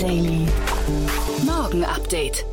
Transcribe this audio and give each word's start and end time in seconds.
Daily. 0.00 0.46
Morgen 1.44 1.84
Update. 1.84 2.46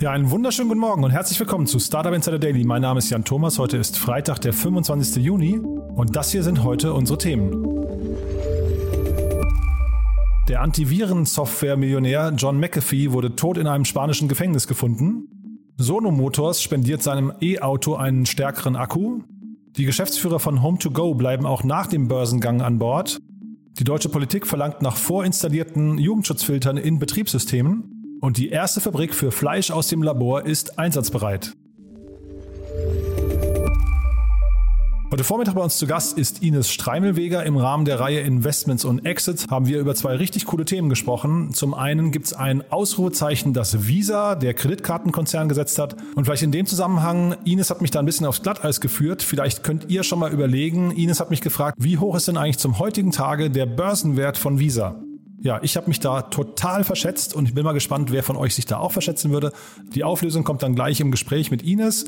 Ja, 0.00 0.10
einen 0.10 0.32
wunderschönen 0.32 0.68
guten 0.68 0.80
Morgen 0.80 1.04
und 1.04 1.12
herzlich 1.12 1.38
willkommen 1.38 1.68
zu 1.68 1.78
Startup 1.78 2.12
Insider 2.12 2.40
Daily. 2.40 2.64
Mein 2.64 2.82
Name 2.82 2.98
ist 2.98 3.10
Jan 3.10 3.24
Thomas. 3.24 3.60
Heute 3.60 3.76
ist 3.76 3.96
Freitag, 3.96 4.40
der 4.40 4.52
25. 4.52 5.22
Juni 5.22 5.60
und 5.60 6.16
das 6.16 6.32
hier 6.32 6.42
sind 6.42 6.64
heute 6.64 6.92
unsere 6.92 7.16
Themen. 7.18 7.62
Der 10.48 10.62
Antiviren-Software-Millionär 10.62 12.32
John 12.36 12.58
McAfee 12.58 13.12
wurde 13.12 13.36
tot 13.36 13.56
in 13.56 13.68
einem 13.68 13.84
spanischen 13.84 14.26
Gefängnis 14.26 14.66
gefunden. 14.66 15.28
Sono 15.76 16.10
Motors 16.10 16.60
spendiert 16.60 17.04
seinem 17.04 17.32
E-Auto 17.40 17.94
einen 17.94 18.26
stärkeren 18.26 18.74
Akku. 18.74 19.20
Die 19.76 19.84
Geschäftsführer 19.84 20.40
von 20.40 20.58
Home2Go 20.58 21.14
bleiben 21.14 21.46
auch 21.46 21.62
nach 21.62 21.86
dem 21.86 22.08
Börsengang 22.08 22.62
an 22.62 22.80
Bord. 22.80 23.20
Die 23.78 23.84
deutsche 23.84 24.08
Politik 24.08 24.46
verlangt 24.46 24.82
nach 24.82 24.96
vorinstallierten 24.96 25.98
Jugendschutzfiltern 25.98 26.76
in 26.76 27.00
Betriebssystemen. 27.00 28.18
Und 28.20 28.38
die 28.38 28.48
erste 28.48 28.80
Fabrik 28.80 29.14
für 29.14 29.32
Fleisch 29.32 29.72
aus 29.72 29.88
dem 29.88 30.02
Labor 30.02 30.46
ist 30.46 30.78
einsatzbereit. 30.78 31.56
Heute 35.14 35.22
Vormittag 35.22 35.54
bei 35.54 35.62
uns 35.62 35.78
zu 35.78 35.86
Gast 35.86 36.18
ist 36.18 36.42
Ines 36.42 36.72
Streimelweger. 36.72 37.44
Im 37.44 37.56
Rahmen 37.56 37.84
der 37.84 38.00
Reihe 38.00 38.18
Investments 38.18 38.84
und 38.84 39.06
Exits 39.06 39.46
haben 39.48 39.68
wir 39.68 39.78
über 39.78 39.94
zwei 39.94 40.16
richtig 40.16 40.44
coole 40.44 40.64
Themen 40.64 40.88
gesprochen. 40.88 41.54
Zum 41.54 41.72
einen 41.72 42.10
gibt 42.10 42.26
es 42.26 42.32
ein 42.32 42.64
Ausrufezeichen, 42.72 43.52
das 43.52 43.86
Visa, 43.86 44.34
der 44.34 44.54
Kreditkartenkonzern, 44.54 45.48
gesetzt 45.48 45.78
hat. 45.78 45.94
Und 46.16 46.24
vielleicht 46.24 46.42
in 46.42 46.50
dem 46.50 46.66
Zusammenhang, 46.66 47.36
Ines 47.44 47.70
hat 47.70 47.80
mich 47.80 47.92
da 47.92 48.00
ein 48.00 48.06
bisschen 48.06 48.26
aufs 48.26 48.42
Glatteis 48.42 48.80
geführt. 48.80 49.22
Vielleicht 49.22 49.62
könnt 49.62 49.88
ihr 49.88 50.02
schon 50.02 50.18
mal 50.18 50.32
überlegen. 50.32 50.90
Ines 50.90 51.20
hat 51.20 51.30
mich 51.30 51.42
gefragt, 51.42 51.76
wie 51.78 51.98
hoch 51.98 52.16
ist 52.16 52.26
denn 52.26 52.36
eigentlich 52.36 52.58
zum 52.58 52.80
heutigen 52.80 53.12
Tage 53.12 53.50
der 53.50 53.66
Börsenwert 53.66 54.36
von 54.36 54.58
Visa? 54.58 54.96
Ja, 55.40 55.60
ich 55.62 55.76
habe 55.76 55.86
mich 55.86 56.00
da 56.00 56.22
total 56.22 56.82
verschätzt 56.82 57.36
und 57.36 57.46
ich 57.46 57.54
bin 57.54 57.62
mal 57.62 57.72
gespannt, 57.72 58.10
wer 58.10 58.24
von 58.24 58.36
euch 58.36 58.56
sich 58.56 58.66
da 58.66 58.78
auch 58.78 58.90
verschätzen 58.90 59.30
würde. 59.30 59.52
Die 59.94 60.02
Auflösung 60.02 60.42
kommt 60.42 60.64
dann 60.64 60.74
gleich 60.74 60.98
im 60.98 61.12
Gespräch 61.12 61.52
mit 61.52 61.62
Ines. 61.62 62.06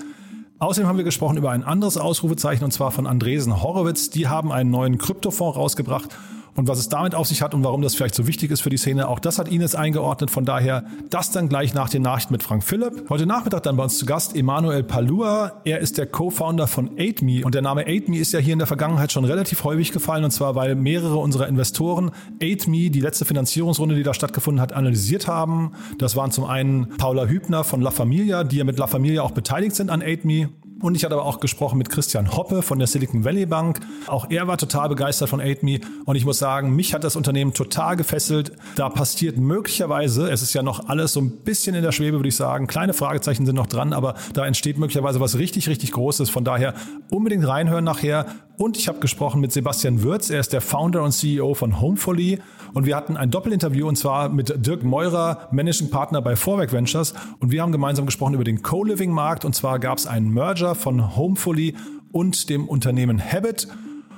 Außerdem 0.59 0.89
haben 0.89 0.97
wir 0.97 1.05
gesprochen 1.05 1.37
über 1.37 1.51
ein 1.51 1.65
anderes 1.65 1.99
Ausrufezeichen 1.99 2.65
und 2.65 2.71
zwar 2.71 2.91
von 2.91 3.07
Andresen 3.07 3.63
Horowitz. 3.63 4.09
Die 4.09 4.27
haben 4.27 4.53
einen 4.53 4.71
neuen 4.71 4.97
Kryptofonds 4.97 5.59
rausgebracht 5.59 6.17
und 6.57 6.69
was 6.69 6.79
es 6.79 6.89
damit 6.89 7.15
auf 7.15 7.27
sich 7.27 7.43
hat 7.43 7.55
und 7.55 7.63
warum 7.65 7.83
das 7.83 7.95
vielleicht 7.95 8.15
so 8.15 8.27
wichtig 8.27 8.51
ist 8.51 8.61
für 8.61 8.71
die 8.71 8.77
Szene, 8.77 9.09
auch 9.09 9.19
das 9.19 9.39
hat 9.39 9.49
Ines 9.49 9.75
eingeordnet. 9.75 10.31
Von 10.31 10.45
daher 10.45 10.85
das 11.11 11.31
dann 11.31 11.49
gleich 11.49 11.75
nach 11.75 11.89
den 11.89 12.03
Nachrichten 12.03 12.33
mit 12.33 12.43
Frank 12.43 12.65
Philipp. 12.65 13.09
Heute 13.09 13.27
Nachmittag 13.27 13.63
dann 13.63 13.77
bei 13.77 13.85
uns 13.85 13.99
zu 13.99 14.07
Gast 14.07 14.35
Emanuel 14.35 14.83
Palua. 14.83 15.61
Er 15.65 15.81
ist 15.81 15.99
der 15.99 16.07
Co-Founder 16.07 16.67
von 16.67 16.99
AidMe 16.99 17.45
und 17.45 17.55
der 17.55 17.63
Name 17.63 17.87
AidMe 17.87 18.19
ist 18.19 18.33
ja 18.33 18.41
hier 18.41 18.55
in 18.55 18.59
der 18.59 18.67
Vergangenheit 18.67 19.13
schon 19.13 19.25
relativ 19.25 19.65
häufig 19.65 19.93
gefallen 19.93 20.25
und 20.25 20.31
zwar, 20.31 20.55
weil 20.55 20.75
mehrere 20.75 21.17
unserer 21.17 21.47
Investoren 21.47 22.11
AidMe, 22.41 22.91
die 22.91 23.01
letzte 23.01 23.25
Finanzierungsrunde, 23.25 23.95
die 23.95 24.03
da 24.03 24.15
stattgefunden 24.15 24.61
hat, 24.61 24.73
analysiert 24.73 25.29
haben. 25.29 25.73
Das 25.99 26.17
waren 26.17 26.31
zum 26.31 26.45
einen 26.45 26.89
Paula 26.97 27.27
Hübner 27.27 27.65
von 27.65 27.81
La 27.81 27.91
Familia, 27.91 28.45
die 28.45 28.57
ja 28.57 28.65
mit 28.65 28.79
La 28.79 28.87
Familia 28.87 29.23
auch 29.23 29.33
beteiligt 29.33 29.77
sind 29.77 29.91
an 29.91 30.03
AidMe 30.03 30.51
und 30.81 30.95
ich 30.95 31.05
hatte 31.05 31.15
aber 31.15 31.25
auch 31.25 31.41
gesprochen 31.41 31.79
mit 31.79 31.89
Christian 31.89 32.37
Hoppe 32.37 32.61
von 32.61 32.79
der 32.79 32.87
Silicon 32.87 33.25
Valley 33.25 33.47
Bank. 33.47 33.81
Auch 34.07 34.27
er 34.29 34.47
war 34.47 34.59
total 34.59 34.91
begeistert 34.91 35.31
von 35.31 35.41
AidMe. 35.41 35.81
Und 36.05 36.17
ich 36.17 36.25
muss 36.27 36.39
sagen, 36.39 36.77
mich 36.77 36.93
hat 36.93 37.03
das 37.03 37.17
Unternehmen 37.17 37.55
total 37.55 37.97
gefesselt. 37.97 38.53
Da 38.75 38.91
passiert 38.91 39.39
möglicherweise, 39.39 40.31
es 40.31 40.43
ist 40.43 40.53
ja 40.53 40.63
noch 40.63 40.89
alles 40.89 41.15
so 41.15 41.21
ein 41.21 41.31
bisschen 41.31 41.75
in 41.75 41.83
der 41.83 41.93
Schwebe, 41.93 42.19
würde 42.19 42.29
ich 42.29 42.37
sagen. 42.37 42.67
Kleine 42.67 42.93
Fragezeichen 42.93 43.47
sind 43.47 43.55
noch 43.55 43.67
dran, 43.67 43.95
aber 43.95 44.15
da 44.35 44.45
entsteht 44.45 44.79
möglicherweise 44.79 45.19
was 45.19 45.39
richtig, 45.39 45.69
richtig 45.69 45.93
Großes. 45.93 46.29
Von 46.29 46.45
daher 46.45 46.75
unbedingt 47.11 47.47
reinhören 47.49 47.85
nachher. 47.85 48.27
Und 48.59 48.79
ich 48.79 48.89
habe 48.89 49.01
gesprochen 49.01 49.41
mit 49.41 49.53
Sebastian 49.53 50.03
Würz. 50.03 50.31
Er 50.31 50.41
ist 50.41 50.53
der 50.53 50.63
Founder 50.63 51.03
und 51.03 51.13
CEO 51.13 51.55
von 51.55 51.81
Homefully. 51.81 52.41
Und 52.73 52.87
wir 52.87 52.97
hatten 52.97 53.17
ein 53.17 53.31
Doppelinterview 53.31 53.87
und 53.87 53.97
zwar 53.97 54.31
mit 54.31 54.67
Dirk 54.67 54.83
Meurer, 54.83 55.49
Managing 55.51 55.91
Partner 55.91 56.23
bei 56.23 56.37
Vorwerk 56.37 56.73
Ventures. 56.73 57.13
Und 57.39 57.51
wir 57.51 57.61
haben 57.61 57.73
gemeinsam 57.73 58.07
gesprochen 58.07 58.35
über 58.35 58.45
den 58.45 58.63
Co-Living-Markt. 58.63 59.45
Und 59.45 59.55
zwar 59.55 59.79
gab 59.79 59.99
es 59.99 60.07
einen 60.07 60.31
Merger 60.31 60.75
von 60.75 61.17
Homefully 61.17 61.75
und 62.13 62.49
dem 62.49 62.67
Unternehmen 62.67 63.21
Habit. 63.21 63.69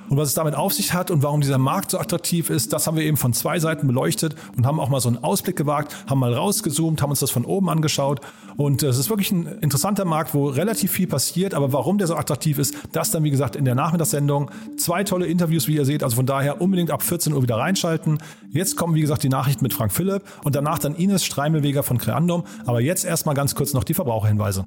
Und 0.09 0.17
was 0.17 0.29
es 0.29 0.33
damit 0.33 0.55
auf 0.55 0.73
sich 0.73 0.93
hat 0.93 1.11
und 1.11 1.23
warum 1.23 1.41
dieser 1.41 1.57
Markt 1.57 1.91
so 1.91 1.99
attraktiv 1.99 2.49
ist, 2.49 2.73
das 2.73 2.87
haben 2.87 2.97
wir 2.97 3.03
eben 3.03 3.17
von 3.17 3.33
zwei 3.33 3.59
Seiten 3.59 3.87
beleuchtet 3.87 4.35
und 4.57 4.65
haben 4.65 4.79
auch 4.79 4.89
mal 4.89 4.99
so 4.99 5.09
einen 5.09 5.23
Ausblick 5.23 5.55
gewagt, 5.55 5.95
haben 6.09 6.19
mal 6.19 6.33
rausgezoomt, 6.33 7.01
haben 7.01 7.11
uns 7.11 7.19
das 7.19 7.31
von 7.31 7.45
oben 7.45 7.69
angeschaut. 7.69 8.21
Und 8.57 8.83
äh, 8.83 8.87
es 8.87 8.97
ist 8.97 9.09
wirklich 9.09 9.31
ein 9.31 9.45
interessanter 9.61 10.05
Markt, 10.05 10.33
wo 10.33 10.47
relativ 10.47 10.91
viel 10.91 11.07
passiert. 11.07 11.53
Aber 11.53 11.71
warum 11.71 11.97
der 11.97 12.07
so 12.07 12.15
attraktiv 12.15 12.57
ist, 12.57 12.75
das 12.91 13.11
dann, 13.11 13.23
wie 13.23 13.29
gesagt, 13.29 13.55
in 13.55 13.65
der 13.65 13.75
Nachmittagssendung. 13.75 14.51
Zwei 14.77 15.03
tolle 15.03 15.27
Interviews, 15.27 15.67
wie 15.67 15.75
ihr 15.75 15.85
seht. 15.85 16.03
Also 16.03 16.15
von 16.15 16.25
daher 16.25 16.61
unbedingt 16.61 16.91
ab 16.91 17.03
14 17.03 17.33
Uhr 17.33 17.43
wieder 17.43 17.57
reinschalten. 17.57 18.17
Jetzt 18.49 18.75
kommen, 18.75 18.95
wie 18.95 19.01
gesagt, 19.01 19.23
die 19.23 19.29
Nachrichten 19.29 19.63
mit 19.63 19.73
Frank 19.73 19.93
Philipp 19.93 20.23
und 20.43 20.55
danach 20.55 20.79
dann 20.79 20.95
Ines 20.95 21.23
Streimelweger 21.23 21.83
von 21.83 21.97
Creandum. 21.97 22.43
Aber 22.65 22.81
jetzt 22.81 23.05
erstmal 23.05 23.35
ganz 23.35 23.55
kurz 23.55 23.73
noch 23.73 23.83
die 23.83 23.93
Verbraucherhinweise. 23.93 24.65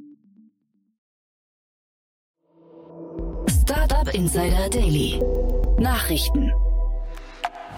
Insider 4.13 4.69
Daily. 4.69 5.23
Nachrichten. 5.79 6.53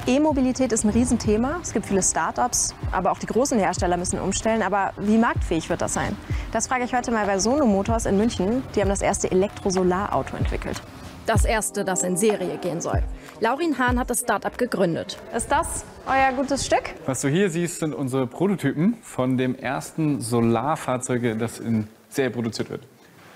E-Mobilität 0.04 0.72
ist 0.72 0.82
ein 0.82 0.90
Riesenthema. 0.90 1.60
Es 1.62 1.72
gibt 1.72 1.86
viele 1.86 2.02
Startups, 2.02 2.74
aber 2.90 3.12
auch 3.12 3.18
die 3.20 3.26
großen 3.26 3.56
Hersteller 3.56 3.96
müssen 3.96 4.18
umstellen. 4.18 4.62
Aber 4.62 4.92
wie 4.98 5.16
marktfähig 5.16 5.70
wird 5.70 5.80
das 5.80 5.94
sein? 5.94 6.16
Das 6.50 6.66
frage 6.66 6.84
ich 6.84 6.92
heute 6.92 7.12
mal 7.12 7.24
bei 7.26 7.38
Sono 7.38 7.66
Motors 7.66 8.06
in 8.06 8.16
München. 8.16 8.64
Die 8.74 8.80
haben 8.80 8.88
das 8.88 9.00
erste 9.00 9.30
Elektro-Solar-Auto 9.30 10.36
entwickelt. 10.36 10.82
Das 11.26 11.44
erste, 11.44 11.84
das 11.84 12.02
in 12.02 12.16
Serie 12.16 12.58
gehen 12.58 12.80
soll. 12.80 13.04
Laurin 13.38 13.78
Hahn 13.78 14.00
hat 14.00 14.10
das 14.10 14.20
Startup 14.20 14.58
gegründet. 14.58 15.18
Ist 15.36 15.52
das 15.52 15.84
euer 16.06 16.32
gutes 16.36 16.66
Stück? 16.66 16.94
Was 17.06 17.20
du 17.20 17.28
hier 17.28 17.48
siehst, 17.48 17.78
sind 17.78 17.94
unsere 17.94 18.26
Prototypen 18.26 18.96
von 19.02 19.38
dem 19.38 19.54
ersten 19.54 20.20
Solarfahrzeug, 20.20 21.38
das 21.38 21.60
in 21.60 21.86
Serie 22.08 22.30
produziert 22.30 22.70
wird. 22.70 22.82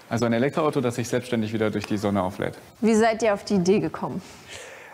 Also 0.08 0.24
ein 0.24 0.32
Elektroauto, 0.32 0.80
das 0.80 0.94
sich 0.94 1.08
selbstständig 1.08 1.52
wieder 1.52 1.70
durch 1.70 1.86
die 1.86 1.98
Sonne 1.98 2.22
auflädt. 2.22 2.54
Wie 2.80 2.94
seid 2.94 3.22
ihr 3.22 3.34
auf 3.34 3.44
die 3.44 3.54
Idee 3.54 3.80
gekommen? 3.80 4.22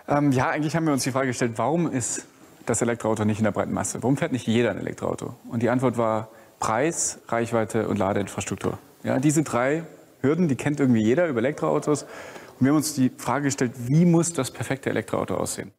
Ähm, 0.09 0.33
ja, 0.33 0.51
eigentlich 0.51 0.75
haben 0.75 0.87
wir 0.87 0.93
uns 0.93 1.05
die 1.05 1.13
Frage 1.13 1.29
gestellt, 1.29 1.53
warum 1.57 1.91
ist 1.91 2.27
das 2.67 2.83
Elektroauto 2.83 3.25
nicht 3.25 3.39
in 3.39 3.45
der 3.45 3.53
breiten 3.53 3.73
Masse? 3.73 4.03
Warum 4.03 4.17
fährt 4.17 4.33
nicht 4.33 4.47
jeder 4.47 4.71
ein 4.71 4.79
Elektroauto? 4.79 5.35
Und 5.49 5.63
die 5.63 5.71
Antwort 5.71 5.97
war 5.97 6.29
Preis, 6.59 7.21
Reichweite 7.29 7.89
und 7.89 7.99
Ladeinfrastruktur. 7.99 8.79
Ja, 9.03 9.19
diese 9.19 9.43
drei 9.43 9.85
Hürden, 10.21 10.49
die 10.49 10.57
kennt 10.57 10.81
irgendwie 10.81 11.03
jeder 11.03 11.29
über 11.29 11.41
Elektroautos. 11.41 12.03
Und 12.03 12.61
wir 12.61 12.71
haben 12.71 12.77
uns 12.77 12.95
die 12.95 13.11
Frage 13.17 13.45
gestellt, 13.45 13.73
wie 13.77 14.05
muss 14.05 14.33
das 14.33 14.51
perfekte 14.51 14.91
Elektroauto 14.91 15.37
aussehen? 15.37 15.73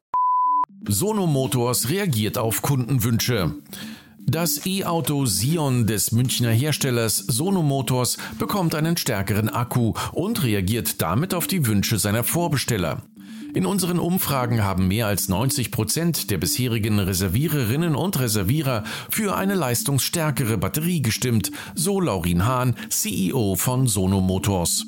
Sono 0.88 1.26
Motors 1.26 1.90
reagiert 1.90 2.38
auf 2.38 2.62
Kundenwünsche. 2.62 3.56
Das 4.28 4.66
E-Auto 4.66 5.28
Sion 5.28 5.86
des 5.86 6.12
Münchner 6.12 6.50
Herstellers 6.50 7.18
Sono 7.18 7.62
Motors 7.62 8.18
bekommt 8.40 8.74
einen 8.74 8.98
stärkeren 8.98 9.50
Akku 9.50 9.94
und 10.14 10.44
reagiert 10.44 11.02
damit 11.02 11.36
auf 11.36 11.46
die 11.46 11.68
Wünsche 11.68 12.00
seiner 12.00 12.24
Vorbesteller. 12.24 13.04
In 13.54 13.68
unseren 13.68 14.00
Umfragen 14.00 14.64
haben 14.64 14.88
mehr 14.88 15.08
als 15.08 15.30
90 15.30 15.72
Prozent 15.72 16.32
der 16.32 16.40
bisherigen 16.40 17.00
Reserviererinnen 17.00 17.96
und 17.96 18.20
Reservierer 18.20 18.84
für 19.10 19.36
eine 19.36 19.54
leistungsstärkere 19.54 20.58
Batterie 20.58 21.02
gestimmt, 21.02 21.52
so 21.76 22.02
Laurin 22.02 22.46
Hahn, 22.46 22.76
CEO 22.90 23.56
von 23.56 23.88
Sono 23.88 24.22
Motors. 24.22 24.88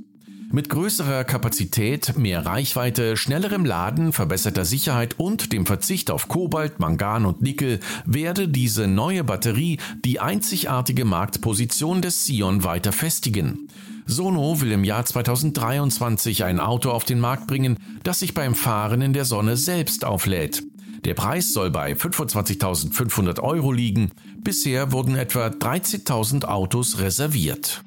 Mit 0.49 0.69
größerer 0.69 1.25
Kapazität, 1.25 2.17
mehr 2.17 2.45
Reichweite, 2.45 3.17
schnellerem 3.17 3.65
Laden, 3.65 4.13
verbesserter 4.13 4.63
Sicherheit 4.63 5.19
und 5.19 5.51
dem 5.51 5.65
Verzicht 5.65 6.09
auf 6.09 6.29
Kobalt, 6.29 6.79
Mangan 6.79 7.25
und 7.25 7.41
Nickel 7.41 7.81
werde 8.05 8.47
diese 8.47 8.87
neue 8.87 9.25
Batterie 9.25 9.77
die 10.05 10.21
einzigartige 10.21 11.03
Marktposition 11.03 12.01
des 12.01 12.25
Sion 12.25 12.63
weiter 12.63 12.93
festigen. 12.93 13.67
Sono 14.05 14.61
will 14.61 14.71
im 14.71 14.85
Jahr 14.85 15.03
2023 15.03 16.45
ein 16.45 16.61
Auto 16.61 16.91
auf 16.91 17.03
den 17.03 17.19
Markt 17.19 17.47
bringen, 17.47 17.77
das 18.03 18.19
sich 18.19 18.33
beim 18.33 18.55
Fahren 18.55 19.01
in 19.01 19.11
der 19.11 19.25
Sonne 19.25 19.57
selbst 19.57 20.05
auflädt. 20.05 20.63
Der 21.03 21.13
Preis 21.13 21.51
soll 21.51 21.71
bei 21.71 21.91
25.500 21.91 23.41
Euro 23.41 23.73
liegen. 23.73 24.11
Bisher 24.37 24.93
wurden 24.93 25.15
etwa 25.15 25.47
13.000 25.47 26.45
Autos 26.45 26.99
reserviert. 26.99 27.83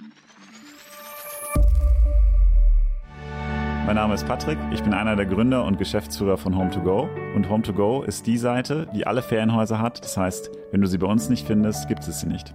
Mein 3.86 3.96
Name 3.96 4.14
ist 4.14 4.26
Patrick, 4.26 4.58
ich 4.72 4.82
bin 4.82 4.94
einer 4.94 5.16
der 5.16 5.26
Gründer 5.26 5.64
und 5.64 5.78
Geschäftsführer 5.78 6.36
von 6.36 6.54
Home2Go. 6.54 7.08
Und 7.34 7.46
Home2Go 7.48 8.04
ist 8.04 8.26
die 8.26 8.38
Seite, 8.38 8.86
die 8.94 9.06
alle 9.06 9.22
Ferienhäuser 9.22 9.80
hat. 9.80 10.04
Das 10.04 10.16
heißt, 10.16 10.50
wenn 10.70 10.80
du 10.80 10.86
sie 10.86 10.98
bei 10.98 11.06
uns 11.06 11.28
nicht 11.28 11.46
findest, 11.46 11.88
gibt 11.88 12.06
es 12.06 12.20
sie 12.20 12.26
nicht. 12.26 12.54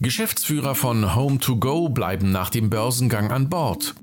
Geschäftsführer 0.00 0.74
von 0.74 1.04
Home2Go 1.04 1.90
bleiben 1.90 2.32
nach 2.32 2.50
dem 2.50 2.70
Börsengang 2.70 3.30
an 3.30 3.48
Bord. 3.48 3.94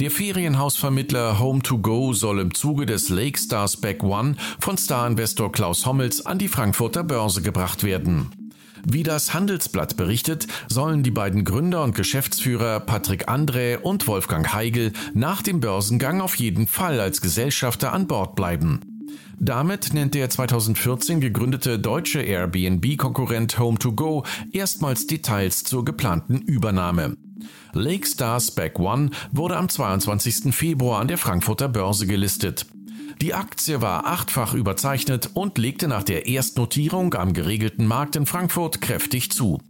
Der 0.00 0.10
Ferienhausvermittler 0.10 1.38
Home2Go 1.38 2.14
soll 2.14 2.40
im 2.40 2.54
Zuge 2.54 2.86
des 2.86 3.08
Lake 3.10 3.38
Stars 3.38 3.76
Back 3.76 4.02
One 4.02 4.36
von 4.58 4.78
Star-Investor 4.78 5.52
Klaus 5.52 5.86
Hommels 5.86 6.24
an 6.24 6.38
die 6.38 6.48
Frankfurter 6.48 7.04
Börse 7.04 7.42
gebracht 7.42 7.84
werden. 7.84 8.30
Wie 8.84 9.02
das 9.02 9.32
Handelsblatt 9.32 9.96
berichtet, 9.96 10.46
sollen 10.68 11.02
die 11.02 11.10
beiden 11.10 11.44
Gründer 11.44 11.84
und 11.84 11.94
Geschäftsführer 11.94 12.80
Patrick 12.80 13.28
André 13.28 13.78
und 13.78 14.06
Wolfgang 14.08 14.52
Heigel 14.52 14.92
nach 15.14 15.42
dem 15.42 15.60
Börsengang 15.60 16.20
auf 16.20 16.34
jeden 16.36 16.66
Fall 16.66 16.98
als 17.00 17.20
Gesellschafter 17.20 17.92
an 17.92 18.06
Bord 18.06 18.34
bleiben. 18.34 18.80
Damit 19.38 19.92
nennt 19.92 20.14
der 20.14 20.30
2014 20.30 21.20
gegründete 21.20 21.78
deutsche 21.78 22.22
Airbnb-Konkurrent 22.22 23.58
Home2Go 23.58 24.24
erstmals 24.52 25.06
Details 25.06 25.64
zur 25.64 25.84
geplanten 25.84 26.38
Übernahme. 26.38 27.16
Lake 27.72 28.06
Star 28.06 28.40
Spec 28.40 28.78
One 28.78 29.10
wurde 29.32 29.56
am 29.56 29.68
22. 29.68 30.54
Februar 30.54 31.00
an 31.00 31.08
der 31.08 31.18
Frankfurter 31.18 31.68
Börse 31.68 32.06
gelistet. 32.06 32.66
Die 33.20 33.34
Aktie 33.34 33.80
war 33.80 34.06
achtfach 34.06 34.54
überzeichnet 34.54 35.30
und 35.34 35.58
legte 35.58 35.88
nach 35.88 36.02
der 36.02 36.26
Erstnotierung 36.26 37.14
am 37.14 37.32
geregelten 37.32 37.86
Markt 37.86 38.16
in 38.16 38.26
Frankfurt 38.26 38.80
kräftig 38.80 39.30
zu. 39.30 39.60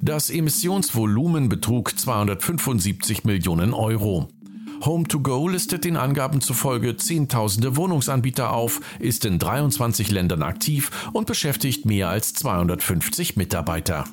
Das 0.00 0.30
Emissionsvolumen 0.30 1.48
betrug 1.48 1.98
275 1.98 3.24
Millionen 3.24 3.72
Euro. 3.72 4.28
Home2Go 4.80 5.48
listet 5.48 5.84
den 5.84 5.96
Angaben 5.96 6.40
zufolge 6.40 6.96
Zehntausende 6.96 7.76
Wohnungsanbieter 7.76 8.52
auf, 8.52 8.80
ist 8.98 9.24
in 9.24 9.38
23 9.38 10.10
Ländern 10.10 10.42
aktiv 10.42 10.90
und 11.12 11.26
beschäftigt 11.26 11.86
mehr 11.86 12.08
als 12.08 12.34
250 12.34 13.36
Mitarbeiter. 13.36 14.04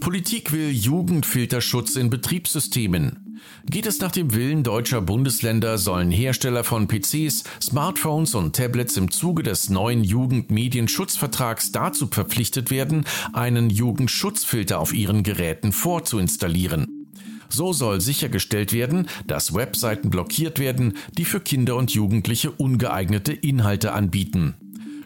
Politik 0.00 0.52
will 0.52 0.70
Jugendfilterschutz 0.70 1.96
in 1.96 2.10
Betriebssystemen. 2.10 3.25
Geht 3.64 3.86
es 3.86 4.00
nach 4.00 4.12
dem 4.12 4.34
Willen 4.34 4.62
deutscher 4.62 5.00
Bundesländer, 5.00 5.78
sollen 5.78 6.10
Hersteller 6.10 6.64
von 6.64 6.88
PCs, 6.88 7.44
Smartphones 7.60 8.34
und 8.34 8.54
Tablets 8.54 8.96
im 8.96 9.10
Zuge 9.10 9.42
des 9.42 9.70
neuen 9.70 10.04
Jugendmedienschutzvertrags 10.04 11.72
dazu 11.72 12.08
verpflichtet 12.08 12.70
werden, 12.70 13.04
einen 13.32 13.70
Jugendschutzfilter 13.70 14.78
auf 14.78 14.92
ihren 14.94 15.22
Geräten 15.22 15.72
vorzuinstallieren. 15.72 17.06
So 17.48 17.72
soll 17.72 18.00
sichergestellt 18.00 18.72
werden, 18.72 19.08
dass 19.26 19.54
Webseiten 19.54 20.10
blockiert 20.10 20.58
werden, 20.58 20.94
die 21.16 21.24
für 21.24 21.40
Kinder 21.40 21.76
und 21.76 21.92
Jugendliche 21.92 22.50
ungeeignete 22.50 23.32
Inhalte 23.32 23.92
anbieten. 23.92 24.54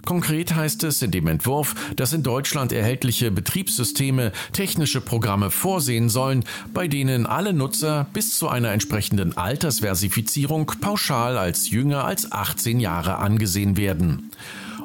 Konkret 0.04 0.54
heißt 0.54 0.84
es 0.84 1.02
in 1.02 1.10
dem 1.10 1.26
Entwurf, 1.26 1.74
dass 1.96 2.12
in 2.12 2.22
Deutschland 2.22 2.72
erhältliche 2.72 3.30
Betriebssysteme 3.30 4.32
technische 4.52 5.00
Programme 5.00 5.50
vorsehen 5.50 6.08
sollen, 6.08 6.44
bei 6.72 6.88
denen 6.88 7.26
alle 7.26 7.52
Nutzer 7.52 8.06
bis 8.12 8.38
zu 8.38 8.48
einer 8.48 8.72
entsprechenden 8.72 9.36
Altersversifizierung 9.36 10.72
pauschal 10.80 11.38
als 11.38 11.70
jünger 11.70 12.04
als 12.04 12.32
18 12.32 12.80
Jahre 12.80 13.18
angesehen 13.18 13.76
werden. 13.76 14.30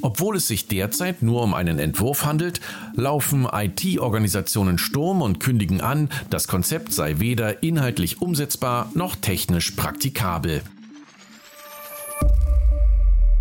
Obwohl 0.02 0.36
es 0.36 0.48
sich 0.48 0.68
derzeit 0.68 1.24
nur 1.24 1.42
um 1.42 1.56
einen 1.56 1.80
Entwurf 1.80 2.26
handelt, 2.26 2.62
laufen 2.94 3.48
IT-Organisationen 3.52 4.78
Sturm 4.78 5.24
und 5.24 5.40
kündigen 5.40 5.82
an, 5.82 6.10
das 6.30 6.48
Konzept 6.48 6.94
sei 6.94 7.16
weder 7.18 7.64
inhaltlich 7.64 8.22
umsetzbar 8.22 8.92
noch 8.94 9.16
technisch 9.16 9.72
praktikabel. 9.72 10.62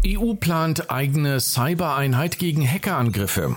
EU 0.06 0.34
plant 0.34 0.90
eigene 0.90 1.40
Cybereinheit 1.40 2.38
gegen 2.38 2.66
Hackerangriffe. 2.66 3.56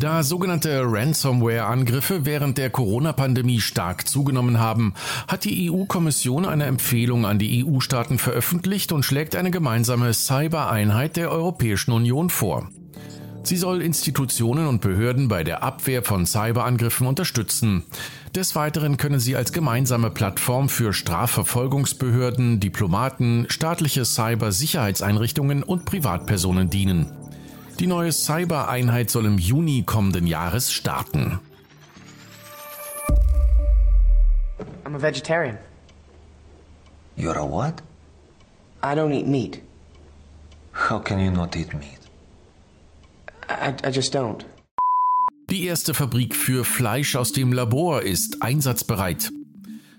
Da 0.00 0.24
sogenannte 0.24 0.82
Ransomware-Angriffe 0.84 2.24
während 2.24 2.58
der 2.58 2.70
Corona-Pandemie 2.70 3.60
stark 3.60 4.08
zugenommen 4.08 4.58
haben, 4.58 4.94
hat 5.28 5.44
die 5.44 5.70
EU-Kommission 5.70 6.44
eine 6.44 6.64
Empfehlung 6.64 7.24
an 7.24 7.38
die 7.38 7.64
EU-Staaten 7.64 8.18
veröffentlicht 8.18 8.90
und 8.90 9.04
schlägt 9.04 9.36
eine 9.36 9.52
gemeinsame 9.52 10.12
Cybereinheit 10.12 11.16
der 11.16 11.30
Europäischen 11.30 11.92
Union 11.92 12.30
vor. 12.30 12.68
Sie 13.42 13.56
soll 13.56 13.80
Institutionen 13.80 14.66
und 14.66 14.80
Behörden 14.80 15.28
bei 15.28 15.44
der 15.44 15.62
Abwehr 15.62 16.02
von 16.02 16.26
Cyberangriffen 16.26 17.06
unterstützen. 17.06 17.84
Des 18.34 18.54
Weiteren 18.54 18.96
können 18.96 19.18
sie 19.18 19.34
als 19.34 19.52
gemeinsame 19.52 20.08
Plattform 20.08 20.68
für 20.68 20.92
Strafverfolgungsbehörden, 20.92 22.60
Diplomaten, 22.60 23.46
staatliche 23.48 24.04
Cybersicherheitseinrichtungen 24.04 25.64
und 25.64 25.84
Privatpersonen 25.84 26.70
dienen. 26.70 27.10
Die 27.80 27.88
neue 27.88 28.12
Cyber-Einheit 28.12 29.10
soll 29.10 29.26
im 29.26 29.38
Juni 29.38 29.82
kommenden 29.84 30.28
Jahres 30.28 30.70
starten. 30.70 31.40
I'm 34.84 34.94
a 34.94 35.02
vegetarian. 35.02 35.58
You're 37.16 37.36
a 37.36 37.44
what? 37.44 37.82
I 38.82 38.94
don't 38.94 39.12
eat 39.12 39.26
meat. 39.26 39.60
How 40.72 41.00
can 41.00 41.18
you 41.18 41.32
not 41.32 41.56
eat 41.56 41.74
meat? 41.74 41.98
I, 43.48 43.74
I 43.84 43.90
just 43.90 44.14
don't. 44.14 44.44
Die 45.50 45.64
erste 45.64 45.94
Fabrik 45.94 46.36
für 46.36 46.64
Fleisch 46.64 47.16
aus 47.16 47.32
dem 47.32 47.52
Labor 47.52 48.02
ist 48.02 48.40
einsatzbereit. 48.40 49.32